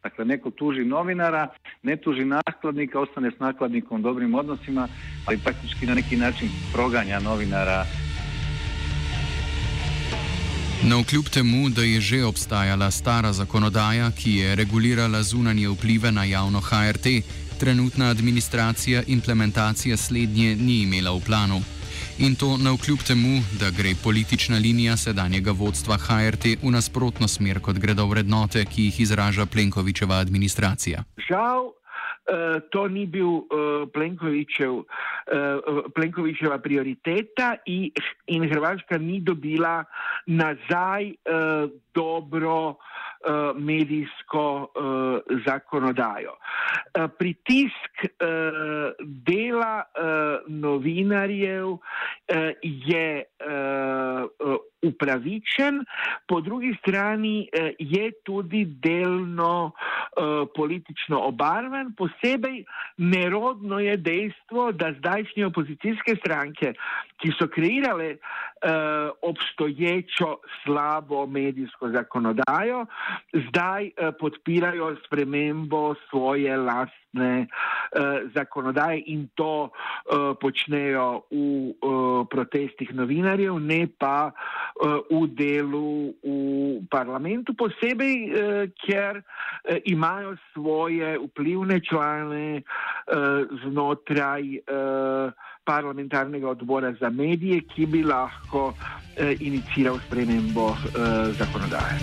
Dakle, 0.09 0.25
neko 0.25 0.51
tuži 0.51 0.85
novinara, 0.85 1.49
ne 1.83 1.97
tuži 1.97 2.25
nakladnika, 2.25 3.01
ostane 3.01 3.31
s 3.31 3.38
nakladnikom 3.40 4.01
u 4.01 4.03
dobrim 4.03 4.35
odnosima, 4.35 4.88
ali 5.27 5.38
praktički 5.38 5.87
na 5.87 5.94
neki 5.94 6.16
način 6.16 6.49
proganja 6.73 7.21
novinara. 7.21 7.85
No, 10.85 11.05
kljub 11.05 11.25
temu, 11.25 11.68
da 11.68 11.83
je 11.83 12.01
že 12.01 12.25
obstajala 12.25 12.90
stara 12.90 13.33
zakonodaja, 13.33 14.11
ki 14.11 14.35
je 14.35 14.55
regulirala 14.57 15.23
zunanje 15.23 15.68
vplive 15.68 16.12
na 16.12 16.25
javno 16.25 16.61
HRT, 16.61 17.07
trenutna 17.61 18.11
administracija 18.11 19.03
implementacije 19.07 19.97
slednje 19.97 20.57
ni 20.57 20.83
imela 20.83 21.11
v 21.11 21.21
planu. 21.27 21.61
In 22.19 22.35
to 22.35 22.57
na 22.57 22.73
vkljub 22.75 22.99
temu, 23.07 23.41
da 23.61 23.71
gre 23.71 23.95
politična 24.05 24.59
linija 24.59 24.97
sedanjega 24.97 25.53
vodstva 25.53 25.97
HRT 25.97 26.45
v 26.63 26.71
nasprotno 26.75 27.29
smer, 27.29 27.61
kot 27.61 27.79
gredo 27.79 28.07
vrednote, 28.07 28.65
ki 28.65 28.89
jih 28.89 29.01
izraža 29.01 29.47
Plenkovičeva 29.47 30.19
administracija. 30.19 31.05
Žal, 31.29 31.69
uh, 31.69 32.59
to 32.71 32.89
ni 32.89 33.07
bil 33.07 33.29
uh, 33.29 33.87
Plenkovičev, 33.95 34.73
uh, 34.73 34.85
Plenkovičeva 35.95 36.59
prioriteta 36.59 37.55
in, 37.67 37.91
in 38.27 38.49
Hrvaška 38.51 38.99
ni 38.99 39.21
dobila 39.21 39.85
nazaj 40.27 41.13
uh, 41.13 41.71
dobro. 41.95 42.77
Eh, 43.18 43.52
medijsko 43.54 44.70
uh, 44.74 45.38
zakonodajo. 45.46 46.37
Uh, 46.98 47.11
pritisk 47.18 48.07
dela 49.00 49.83
novinarjev 50.46 51.66
je 52.62 53.24
upravičen, 54.83 55.85
po 56.26 56.40
drugi 56.40 56.76
strani 56.81 57.48
je 57.78 58.11
tudi 58.22 58.64
delno 58.64 59.72
politično 60.57 61.20
obarvan. 61.20 61.94
Posebej 61.96 62.64
nerodno 62.96 63.78
je 63.78 63.96
dejstvo, 63.96 64.72
da 64.72 64.92
zdajšnje 64.98 65.46
opozicijske 65.46 66.16
stranke, 66.16 66.72
ki 67.18 67.33
so 67.38 67.48
kreirale 67.48 68.16
obstoječo 69.23 70.37
slabo 70.64 71.27
medijsko 71.27 71.88
zakonodajo, 71.88 72.87
zdaj 73.49 73.85
uh, 73.85 74.14
podpirajo 74.21 74.97
spremembo 75.07 75.94
svoje 76.11 76.57
lastne 76.57 77.47
uh, 77.47 78.31
zakonodaje 78.35 79.03
in 79.07 79.29
to 79.35 79.71
počnejo 80.40 81.23
v 81.31 82.25
protestih 82.31 82.94
novinarjev, 82.94 83.59
ne 83.61 83.87
pa 83.99 84.31
v 85.11 85.27
delu 85.37 86.12
v 86.23 86.87
parlamentu, 86.90 87.55
posebej, 87.55 88.16
ker 88.81 89.23
imajo 89.85 90.37
svoje 90.53 91.18
vplivne 91.18 91.81
člane 91.81 92.62
znotraj 93.64 94.42
parlamentarnega 95.68 96.48
odbora 96.48 96.94
za 97.00 97.11
medije, 97.11 97.61
ki 97.61 97.87
bi 97.87 98.02
lahko 98.02 98.68
uh, 98.68 98.76
iniciral 99.40 99.98
spremembo 100.07 100.66
uh, 100.66 100.78
zakonodaje. 101.38 101.98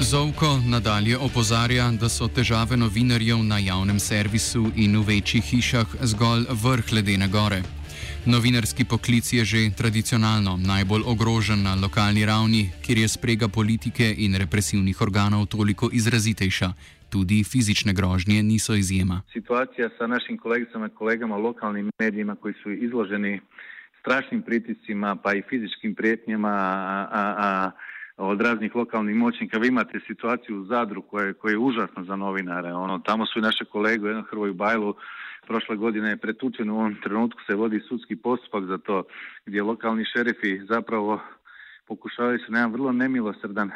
Zovko 0.00 0.58
nadalje 0.66 1.18
opozarja, 1.18 1.86
da 2.00 2.08
so 2.08 2.28
težave 2.28 2.76
novinarjev 2.76 3.38
na 3.42 3.58
javnem 3.58 4.00
servisu 4.00 4.66
in 4.76 4.98
v 4.98 5.06
večjih 5.06 5.44
hišah 5.44 5.96
zgolj 6.02 6.44
vrh 6.50 6.92
ledene 6.92 7.28
gore. 7.28 7.62
Novinarski 8.26 8.84
poklic 8.84 9.32
je 9.32 9.44
že 9.44 9.70
tradicionalno 9.76 10.56
najbolj 10.56 11.02
ogrožen 11.06 11.62
na 11.62 11.74
lokalni 11.74 12.26
ravni, 12.26 12.70
kjer 12.82 12.98
je 12.98 13.08
sprega 13.08 13.48
politike 13.48 14.14
in 14.18 14.34
represivnih 14.34 15.00
organov 15.00 15.46
toliko 15.46 15.90
izrazitejša. 15.92 16.72
Tudi 17.14 17.44
fizične 17.52 17.92
grožnje 17.92 18.42
niso 18.42 18.74
izjema. 18.74 19.22
Situacija 19.32 19.88
sa 19.98 20.06
našim 20.06 20.38
kolegicama 20.38 20.86
in 20.90 20.94
kolegama 20.98 21.36
v 21.36 21.46
lokalnih 21.46 21.84
medijih, 21.98 22.26
ki 22.42 22.54
so 22.62 22.70
izloženi 22.70 23.40
strašnim 24.00 24.42
pritiscima, 24.42 25.16
pa 25.16 25.34
i 25.34 25.42
fizičkim 25.48 25.94
prijetnjama, 25.94 26.54
od 28.16 28.40
raznih 28.40 28.74
lokalnih 28.74 29.16
moćnika. 29.16 29.58
Vi 29.58 29.68
imate 29.68 30.00
situaciju 30.06 30.60
u 30.60 30.64
Zadru 30.64 31.02
koja 31.02 31.32
koja 31.32 31.52
je 31.52 31.58
užasna 31.58 32.04
za 32.04 32.16
novinare. 32.16 32.72
Ono, 32.72 32.98
tamo 32.98 33.26
su 33.26 33.38
i 33.38 33.42
naše 33.42 33.64
kolege, 33.64 34.06
jedan 34.06 34.24
Hrvoju 34.30 34.54
Bajlu, 34.54 34.94
prošle 35.46 35.76
godine 35.76 36.08
je 36.10 36.16
pretučen, 36.16 36.70
u 36.70 36.78
ovom 36.78 36.96
trenutku 37.02 37.40
se 37.46 37.54
vodi 37.54 37.80
sudski 37.88 38.16
postupak 38.16 38.64
za 38.64 38.78
to, 38.78 39.04
gdje 39.46 39.62
lokalni 39.62 40.04
šerifi 40.04 40.66
zapravo 40.68 41.20
pokušavaju 41.86 42.38
se 42.38 42.52
na 42.52 42.58
jedan 42.58 42.72
vrlo 42.72 42.92
nemilosrdan 42.92 43.70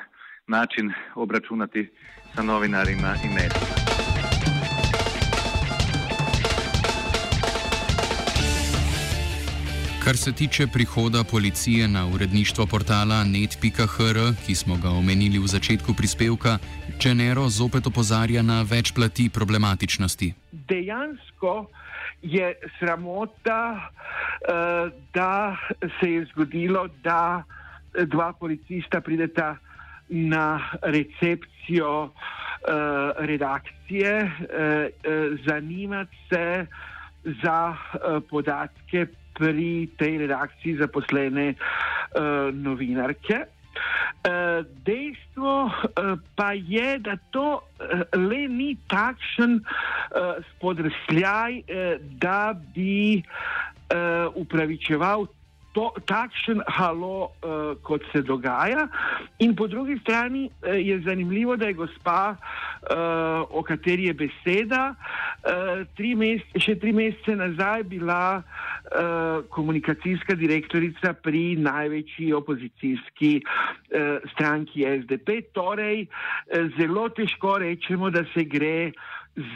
način 0.49 0.93
obračunati 1.15 1.91
sa 2.35 2.43
novinarima 2.43 3.15
i 3.25 3.29
medijima. 3.29 3.89
Kar 10.05 10.17
se 10.17 10.33
tiče 10.33 10.67
prihoda 10.67 11.25
policije 11.31 11.89
na 11.89 12.07
uredništvo 12.15 12.67
portala 12.67 13.25
net.hr, 13.25 14.19
ki 14.47 14.55
smo 14.55 14.77
ga 14.83 14.91
omenili 14.91 15.39
v 15.39 15.47
začetku 15.47 15.95
prispevka, 15.95 16.59
Čenero 16.99 17.49
zopet 17.49 17.87
opozarja 17.87 18.43
na 18.43 18.63
več 18.63 18.93
plati 18.95 19.29
problematičnosti. 19.29 20.35
Dejansko 20.53 21.67
je 22.23 22.55
sramota, 22.79 23.61
uh, 23.77 24.93
da 25.15 25.57
se 26.01 26.13
je 26.13 26.25
zgodilo, 26.33 26.89
da 27.05 27.43
dva 28.07 28.33
policista 28.33 29.01
prideta 29.01 29.57
na 30.09 30.61
recepcijo 30.83 32.03
uh, 32.03 32.11
redakcije, 33.19 34.23
uh, 34.23 34.31
uh, 34.31 35.39
zanimati 35.47 36.17
se 36.29 36.67
za 37.43 37.77
uh, 37.77 38.23
podatke 38.31 39.07
pri 39.35 39.89
tej 39.99 40.19
redakciji 40.19 40.77
zaposlene 40.77 41.55
uh, 41.55 42.55
novinarke. 42.55 43.45
Dejstvo 44.85 45.71
pa 46.35 46.53
je, 46.53 46.99
da 46.99 47.15
to 47.31 47.63
le 48.13 48.49
ni 48.51 48.75
takšen 48.91 49.61
spodrsljaj, 50.51 51.63
da 52.19 52.59
bi 52.75 53.23
upravičeval 54.35 55.27
to, 55.79 55.93
takšen 56.11 56.63
halo, 56.67 57.31
uh, 57.47 57.79
kot 57.87 58.03
se 58.11 58.23
dogaja. 58.27 58.89
In 59.39 59.55
po 59.55 59.69
drugi 59.71 59.99
strani 60.03 60.49
uh, 60.51 60.75
je 60.75 60.99
zanimivo, 61.07 61.57
da 61.57 61.71
je 61.71 61.79
gospa, 61.79 62.35
uh, 62.35 63.47
o 63.51 63.63
kateri 63.63 64.09
je 64.11 64.15
beseda, 64.15 64.95
uh, 64.95 65.87
tri 65.95 66.17
mesece, 66.19 66.65
še 66.65 66.75
tri 66.83 66.91
mesece 66.93 67.37
nazaj 67.39 67.85
bila 67.93 68.41
uh, 68.43 69.47
komunikacijska 69.55 70.35
direktorica 70.35 71.15
pri 71.15 71.55
največji 71.63 72.33
opozicijski 72.35 73.39
uh, 73.39 74.19
stranki 74.35 74.83
SDP. 74.83 75.53
Torej, 75.55 76.09
uh, 76.09 76.67
zelo 76.75 77.07
težko 77.15 77.59
rečemo, 77.63 78.11
da 78.11 78.27
se 78.35 78.49
gre 78.51 78.91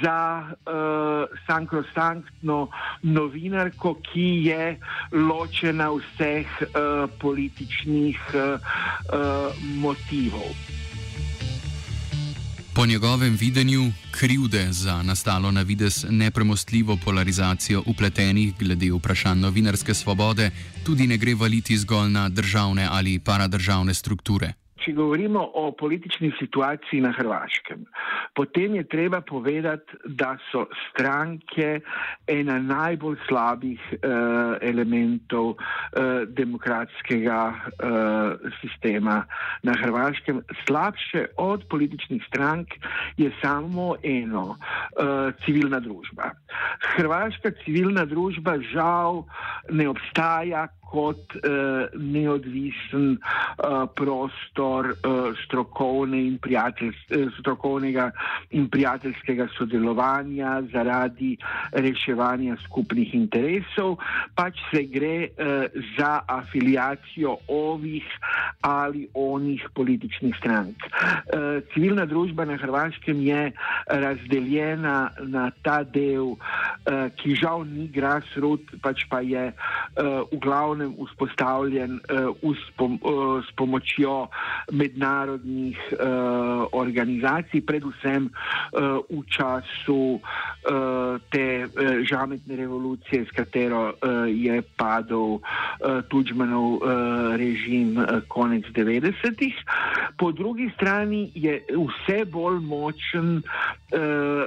za 0.02 0.46
uh, 0.46 1.38
sankrosanktno 1.46 2.68
novinarko, 3.02 3.94
ki 3.94 4.28
je 4.46 4.78
ločena 5.12 5.90
vseh 5.90 6.46
uh, 6.46 7.10
političnih 7.20 8.18
uh, 8.34 8.42
uh, 8.42 9.64
motivov. 9.76 10.54
Po 12.74 12.86
njegovem 12.86 13.36
videnju 13.40 13.92
krivde 14.10 14.66
za 14.70 15.02
nastalo 15.02 15.50
na 15.50 15.62
vides 15.62 16.06
nepremostljivo 16.10 16.96
polarizacijo 17.04 17.82
upletenih 17.86 18.54
glede 18.58 18.90
vprašanj 18.92 19.40
novinarske 19.40 19.94
svobode 19.94 20.50
tudi 20.84 21.06
ne 21.06 21.16
gre 21.16 21.34
valiti 21.34 21.76
zgolj 21.76 22.10
na 22.10 22.28
državne 22.28 22.88
ali 22.90 23.18
paradržavne 23.18 23.94
strukture. 23.94 24.52
Če 24.82 24.92
govorimo 24.96 25.42
o 25.54 25.70
politični 25.78 26.32
situaciji 26.38 27.00
na 27.04 27.12
Hrvaškem, 27.14 27.84
potem 28.34 28.74
je 28.74 28.84
treba 28.90 29.20
povedati, 29.20 29.98
da 30.04 30.34
so 30.50 30.64
stranke 30.88 31.80
ena 32.26 32.58
najbolj 32.58 33.16
slabih 33.28 33.78
uh, 33.92 34.56
elementov 34.62 35.54
uh, 35.54 36.26
demokratskega 36.26 37.38
uh, 37.52 38.50
sistema 38.60 39.22
na 39.62 39.76
Hrvaškem. 39.78 40.42
Slabše 40.66 41.26
od 41.38 41.66
političnih 41.70 42.24
strank 42.26 42.74
je 43.16 43.30
samo 43.42 43.94
eno, 44.02 44.56
uh, 44.56 45.30
civilna 45.44 45.80
družba. 45.80 46.32
Hrvaška 46.96 47.54
civilna 47.64 48.04
družba 48.04 48.58
žal 48.72 49.24
ne 49.70 49.88
obstaja 49.88 50.66
kot 50.92 51.36
uh, 51.40 51.88
neodvisen 51.96 53.16
uh, 53.16 53.86
prostor 53.96 54.92
uh, 54.92 55.32
strokovne 55.44 56.20
in 56.26 56.38
strokovnega 57.38 58.10
in 58.50 58.68
prijateljskega 58.68 59.48
sodelovanja 59.56 60.58
zaradi 60.72 61.36
reševanja 61.72 62.58
skupnih 62.66 63.14
interesov, 63.16 63.96
pač 64.36 64.60
se 64.70 64.84
gre 64.92 65.28
uh, 65.30 65.64
za 65.96 66.20
afiliacijo 66.28 67.36
ovih 67.48 68.06
ali 68.60 69.06
onih 69.14 69.64
političnih 69.74 70.36
strank. 70.36 70.76
Uh, 70.86 71.62
civilna 71.72 72.06
družba 72.06 72.44
na 72.44 72.56
Hrvaškem 72.60 73.22
je 73.22 73.52
razdeljena 73.86 75.10
na 75.20 75.50
ta 75.62 75.82
del, 75.82 76.34
uh, 76.34 77.08
ki 77.16 77.36
žal 77.40 77.64
ni 77.66 77.88
grassroot, 77.92 78.76
pač 78.82 79.06
pa 79.10 79.22
je 79.24 79.48
uh, 79.52 80.28
v 80.28 80.40
glavnem 80.42 80.81
glavnem 80.82 81.06
vzpostavljen 81.06 82.00
uh, 82.40 82.56
s, 82.56 82.70
pom 82.76 82.98
uh, 83.02 83.44
s 83.44 83.50
pomočjo 83.56 84.28
mednarodnih 84.72 85.78
uh, 85.92 86.66
organizacij, 86.72 87.62
predvsem 87.66 88.30
uh, 88.30 88.98
v 89.10 89.22
času 89.30 90.18
uh, 90.18 91.20
te 91.30 91.66
uh, 91.66 92.02
žametne 92.02 92.56
revolucije, 92.56 93.26
s 93.26 93.30
katero 93.30 93.92
uh, 93.92 94.26
je 94.26 94.62
padel 94.76 95.38
uh, 95.38 96.02
Tudžmanov 96.08 96.82
uh, 96.82 97.36
režim 97.36 97.96
uh, 97.98 98.22
konec 98.28 98.64
90-ih. 98.74 99.54
Po 100.18 100.32
drugi 100.32 100.70
strani 100.74 101.30
je 101.34 101.62
vse 101.68 102.24
bolj 102.24 102.60
močen, 102.60 103.42
uh, 103.42 104.00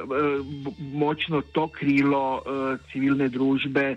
uh, 0.04 0.46
močno 0.94 1.42
to 1.52 1.68
krilo 1.68 2.42
uh, 2.44 2.80
civilne 2.92 3.30
družbe, 3.30 3.96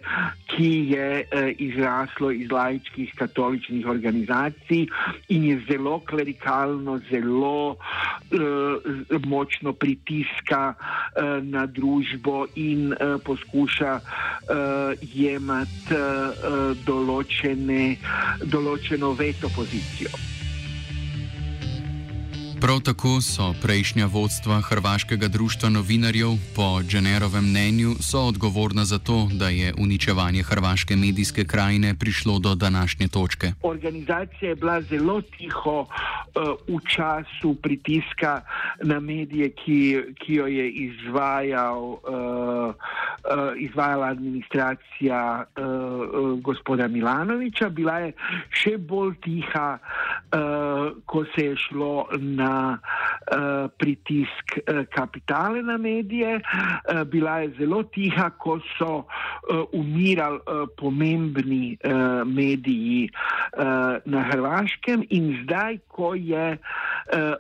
ki 0.55 0.73
je 0.95 1.09
uh, 1.23 1.51
izraslo 1.59 2.28
iz 2.31 2.51
laičkih 2.51 3.13
katoličnih 3.15 3.87
organizacij 3.87 4.87
in 5.29 5.45
je 5.45 5.61
zelo 5.69 5.99
klerikalno, 6.01 6.99
zelo 7.11 7.71
uh, 7.71 9.19
močno 9.27 9.73
pritiska 9.73 10.75
uh, 10.75 11.43
na 11.43 11.67
družbo 11.67 12.47
in 12.55 12.93
uh, 12.93 13.21
poskuša 13.25 14.01
uh, 14.01 15.07
jemati 15.15 15.95
uh, 15.95 16.75
določene, 16.87 17.97
določeno 18.45 19.15
veto 19.19 19.51
pozicijo. 19.55 20.38
Prav 22.61 22.81
tako 22.85 23.21
so 23.23 23.55
prejšnja 23.63 24.07
vodstva 24.07 24.61
Hrvaškega 24.61 25.29
društva 25.29 25.69
novinarjev 25.69 26.29
po 26.57 26.83
Dženerovem 26.83 27.45
mnenju 27.51 27.91
odgovorna 28.29 28.85
za 28.85 28.99
to, 28.99 29.29
da 29.33 29.49
je 29.49 29.75
uničevanje 29.79 30.43
hrvaške 30.43 30.97
medijske 30.97 31.45
krajine 31.45 31.95
prišlo 31.95 32.39
do 32.39 32.55
današnje 32.55 33.09
točke. 33.09 33.53
Organizacija 33.63 34.49
je 34.49 34.55
bila 34.55 34.83
zelo 34.83 35.21
tiho 35.21 35.81
uh, 35.81 35.87
v 36.69 36.81
času 36.97 37.55
pritiska 37.63 38.41
na 38.83 39.01
medije, 39.01 39.51
ki, 39.51 40.03
ki 40.19 40.35
jo 40.35 40.47
je 40.47 40.71
izvajal, 40.71 41.83
uh, 41.85 41.99
uh, 41.99 42.73
izvajala 43.57 44.07
administracija 44.07 45.45
uh, 45.45 45.65
uh, 45.65 46.41
gospoda 46.41 46.89
Milanoviča. 46.89 47.69
Bila 47.69 47.99
je 47.99 48.13
še 48.51 48.79
bolj 48.79 49.15
tiha, 49.25 49.79
uh, 49.79 50.93
ko 51.07 51.25
se 51.35 51.45
je 51.45 51.57
šlo 51.57 52.07
na 52.13 52.48
uh, 52.49 53.71
pritisk 53.79 54.59
uh, 54.59 54.85
kapitale 54.95 55.63
na 55.63 55.77
medije, 55.77 56.41
uh, 56.41 57.03
bila 57.03 57.39
je 57.39 57.53
zelo 57.59 57.83
tiha, 57.83 58.31
ko 58.31 58.59
so 58.79 58.93
uh, 58.97 59.65
umirali 59.73 60.39
uh, 60.39 60.69
pomembni 60.77 61.77
uh, 61.85 62.27
mediji 62.27 63.09
uh, 63.09 63.99
na 64.05 64.23
Hrvaškem 64.31 65.05
in 65.11 65.41
zdaj, 65.43 65.79
ko 65.89 66.15
je 66.15 66.59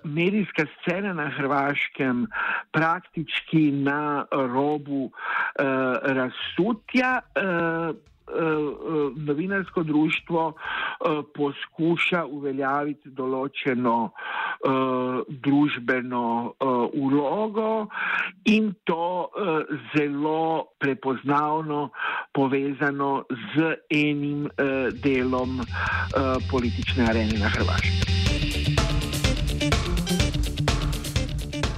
medijska 0.04 0.64
scena 0.66 1.12
na 1.12 1.28
Hrvaškem 1.28 2.26
praktički 2.72 3.70
na 3.72 4.24
robu 4.32 5.04
uh, 5.04 5.12
razsutja. 6.02 7.20
Uh, 7.36 7.96
uh, 8.28 9.16
novinarsko 9.16 9.82
društvo 9.82 10.46
uh, 10.48 11.24
poskuša 11.36 12.24
uveljaviti 12.24 13.10
določeno 13.10 13.96
uh, 14.04 14.10
družbeno 15.28 16.54
uh, 16.60 16.90
ulogo 16.92 17.86
in 18.44 18.74
to 18.84 19.30
uh, 19.30 19.62
zelo 19.94 20.64
prepoznavno 20.78 21.90
povezano 22.32 23.24
z 23.30 23.76
enim 23.90 24.44
uh, 24.44 24.50
delom 25.02 25.60
uh, 25.60 25.66
politične 26.50 27.04
arene 27.08 27.38
na 27.38 27.48
Hrvaškem. 27.48 28.08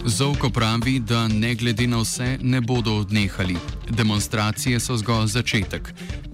Zovko 0.04 0.50
pravi, 0.50 1.00
da 1.00 1.28
ne 1.28 1.54
glede 1.54 1.86
na 1.86 1.98
vse 2.00 2.38
ne 2.42 2.60
bodo 2.60 2.92
odnehali. 2.92 3.56
Demonstracije 3.90 4.80
so 4.80 4.96
zgolj 4.96 5.26
začetek. 5.26 5.82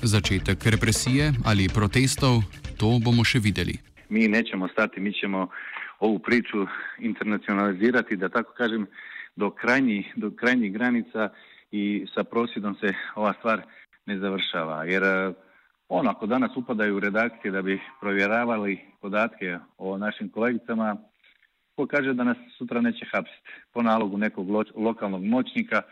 Začetek 0.02 0.66
represije 0.66 1.32
ali 1.44 1.68
protestov, 1.68 2.42
to 2.78 2.98
bomo 3.04 3.24
še 3.24 3.38
videli. 3.38 3.78
Mi 4.08 4.28
nećemo 4.28 4.68
stati, 4.68 5.00
mi 5.00 5.12
ćemo 5.12 5.48
ovu 5.98 6.18
priču 6.18 6.66
internacionalizirati, 6.98 8.16
da 8.16 8.28
tako 8.28 8.52
kažem, 8.52 8.86
do 9.36 9.50
krajnjih, 9.50 10.12
do 10.16 10.30
krajnjih 10.30 10.72
granica 10.72 11.28
i 11.70 12.06
sa 12.14 12.24
prosvjedom 12.24 12.74
se 12.74 12.94
ova 13.14 13.32
stvar 13.38 13.62
ne 14.06 14.18
završava. 14.18 14.84
Jer 14.84 15.02
ono, 15.88 16.10
ako 16.10 16.26
danas 16.26 16.56
upadaju 16.56 16.96
u 16.96 17.00
redakcije 17.00 17.52
da 17.52 17.62
bi 17.62 17.80
provjeravali 18.00 18.80
podatke 19.00 19.58
o 19.78 19.98
našim 19.98 20.28
kolegicama, 20.28 20.96
ko 21.76 21.86
kaže 21.86 22.14
da 22.14 22.24
nas 22.24 22.36
sutra 22.58 22.80
neće 22.80 23.06
hapsiti 23.12 23.50
po 23.72 23.82
nalogu 23.82 24.18
nekog 24.18 24.50
lokalnog 24.76 25.24
moćnika 25.24 25.82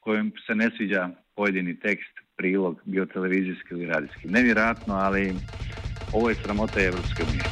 kojem 0.00 0.32
se 0.46 0.54
ne 0.54 0.70
sviđa 0.76 1.08
pojedini 1.36 1.80
tekst, 1.80 2.12
prilog, 2.36 2.80
bio 2.84 3.06
televizijski 3.06 3.68
ili 3.70 3.86
radijski. 3.86 4.28
Nevjerojatno, 4.28 4.94
ali 4.94 5.40
ovo 6.10 6.30
je 6.30 6.36
sramota 6.42 6.80
Evropske 6.82 7.24
unije. 7.24 7.48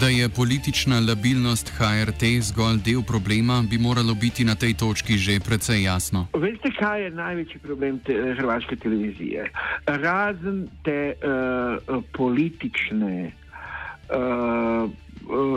Da 0.00 0.08
je 0.08 0.28
politična 0.28 1.00
labilnost 1.00 1.68
HRT 1.68 2.22
zgolj 2.40 2.78
del 2.84 3.02
problema, 3.02 3.62
bi 3.70 3.78
moralo 3.78 4.14
biti 4.14 4.44
na 4.44 4.54
tej 4.54 4.74
točki 4.74 5.18
že 5.18 5.40
precej 5.40 5.82
jasno. 5.82 6.26
Veste, 6.34 6.70
kaj 6.78 7.02
je 7.02 7.10
največji 7.10 7.58
problem 7.60 7.98
te, 7.98 8.34
hrvaške 8.38 8.76
televizije? 8.76 9.50
Razen 9.86 10.68
te 10.82 11.12
uh, 11.12 12.04
politične 12.12 13.32
uh, 14.08 14.90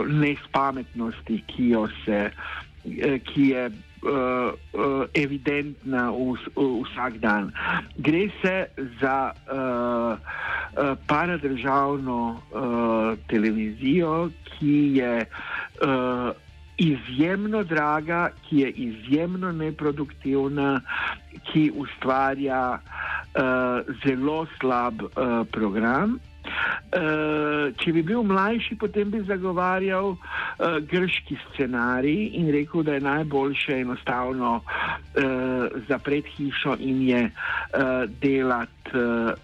nespametnosti, 0.08 1.42
ki, 1.46 1.72
se, 2.04 2.30
ki 3.24 3.42
je 3.42 3.70
uh, 4.02 4.52
uh, 4.72 5.04
evidentna 5.14 6.10
v, 6.10 6.36
v 6.56 6.66
vsak 6.84 7.18
dan. 7.18 7.52
Gre 7.96 8.28
se 8.42 8.68
za 9.00 9.32
uh, 9.32 9.56
uh, 9.56 10.96
paradržavno 11.06 12.18
uh, 12.36 13.18
televizijo, 13.28 14.30
ki 14.44 14.96
je 14.98 15.26
uh, 15.26 16.30
izjemno 16.76 17.64
draga, 17.64 18.30
ki 18.48 18.58
je 18.58 18.70
izjemno 18.70 19.52
neproduktivna, 19.52 20.80
ki 21.52 21.70
ustvarja 21.74 22.78
uh, 22.78 23.94
zelo 24.04 24.46
slab 24.60 25.02
uh, 25.02 25.46
program. 25.52 26.18
Uh, 26.46 27.74
če 27.82 27.92
bi 27.92 28.02
bil 28.06 28.22
mlajši, 28.26 28.78
potem 28.80 29.10
bi 29.10 29.22
zagovarjal 29.26 30.14
uh, 30.14 30.20
grški 30.90 31.38
scenarij 31.48 32.30
in 32.38 32.50
rekel, 32.54 32.82
da 32.86 32.96
je 32.96 33.04
najboljše 33.04 33.80
enostavno 33.80 34.60
uh, 34.60 35.66
zapreti 35.88 36.30
hišo 36.36 36.76
in 36.80 37.02
je 37.08 37.22
uh, 37.26 38.10
delati. 38.20 38.96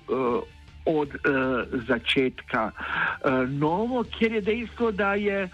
Uh, 0.09 0.43
Od 0.83 1.13
uh, 1.15 1.63
začetka 1.87 2.73
uh, 2.75 3.47
novo, 3.47 4.01
ker 4.03 4.33
je 4.35 4.41
dejstvo, 4.43 4.91
da 4.91 5.15
je 5.15 5.45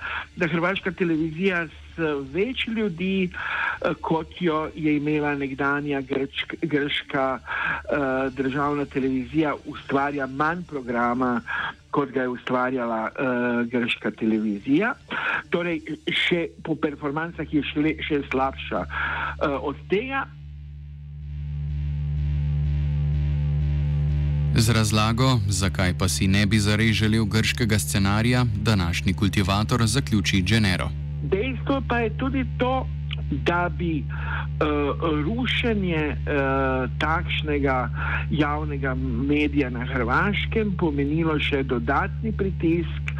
da 0.40 0.48
Hrvaška 0.48 0.90
televizija 0.96 1.66
s 1.68 1.87
več 2.32 2.66
ljudi, 2.68 3.30
uh, 3.30 3.94
kot 4.00 4.40
jo 4.40 4.68
je 4.74 4.96
imela 4.96 5.34
nekdanja 5.34 6.00
grčk, 6.00 6.54
grška 6.62 7.26
uh, 7.38 8.34
državna 8.34 8.84
televizija, 8.84 9.54
ustvarja 9.66 10.26
manj 10.26 10.64
programa, 10.68 11.40
kot 11.90 12.10
ga 12.14 12.22
je 12.22 12.28
ustvarjala 12.28 13.02
uh, 13.10 13.68
grška 13.70 14.10
televizija. 14.10 14.94
Torej, 15.50 15.82
še 16.12 16.48
po 16.64 16.76
performancah 16.76 17.46
je 17.52 17.62
še, 17.64 17.94
še 18.04 18.24
slabša 18.30 18.82
uh, 18.84 19.56
od 19.62 19.86
tega. 19.90 20.26
Z 24.58 24.74
razlago, 24.74 25.38
zakaj 25.48 25.94
pa 25.98 26.08
si 26.08 26.26
ne 26.26 26.46
bi 26.46 26.58
zarej 26.58 26.92
želel 26.92 27.24
grškega 27.24 27.78
scenarija, 27.78 28.46
današnji 28.64 29.14
kultivator 29.14 29.86
zaključi 29.86 30.42
Genero. 30.42 31.07
Dejstvo 31.22 31.80
pa 31.82 31.98
je 31.98 32.10
tudi 32.12 32.44
to, 32.58 32.86
da 33.44 33.68
bi 33.70 34.00
uh, 34.00 34.27
rušenje 35.24 36.16
uh, 36.16 36.90
takšnega 36.98 37.88
javnega 38.30 38.94
medija 39.28 39.70
na 39.70 39.84
Hrvaškem 39.86 40.74
pomenilo 40.78 41.38
še 41.38 41.62
dodatni 41.62 42.32
pritisk 42.32 43.12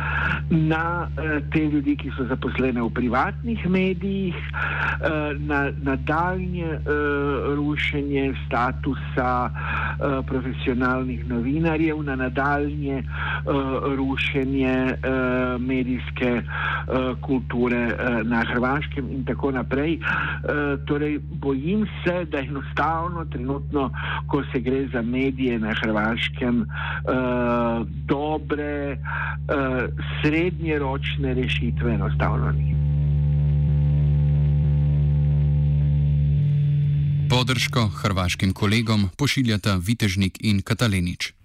na 0.51 1.07
uh, 1.07 1.39
te 1.53 1.63
ljudi, 1.67 1.97
ki 1.97 2.11
so 2.17 2.27
zaposlene 2.31 2.83
v 2.83 2.91
privatnih 2.95 3.67
medijih, 3.71 4.35
uh, 4.35 5.35
na 5.39 5.71
nadaljnje 5.83 6.71
uh, 6.79 7.55
rušenje 7.55 8.35
statusa 8.47 9.51
uh, 9.51 10.27
profesionalnih 10.27 11.27
novinarjev, 11.29 12.03
na 12.03 12.17
nadaljnje 12.17 13.03
uh, 13.03 13.55
rušenje 13.95 14.77
uh, 14.93 15.61
medijske 15.63 16.43
uh, 16.43 17.15
kulture 17.21 17.87
uh, 17.87 18.21
na 18.27 18.45
Hrvaškem 18.53 19.11
in 19.11 19.25
tako 19.25 19.51
naprej. 19.51 19.99
Uh, 19.99 20.79
torej, 20.87 21.18
bojim 21.19 21.87
se, 22.05 22.25
da 22.25 22.39
enostavno 22.39 23.25
trenutno, 23.25 23.91
ko 24.27 24.43
se 24.53 24.61
gre 24.61 24.89
za 24.93 25.03
medije 25.03 25.59
na 25.59 25.75
Hrvaškem, 25.83 26.61
uh, 26.61 27.87
dobre, 28.07 28.93
uh, 28.93 28.99
srednjeročne 30.23 31.35
rešitve 31.35 31.95
enostavno 31.95 32.53
ni. 32.53 32.75
Podrško 37.31 37.87
hrvaškim 37.87 38.53
kolegom 38.53 39.09
pošiljata 39.17 39.77
Vitežnik 39.87 40.39
in 40.41 40.63
Katalenič. 40.63 41.38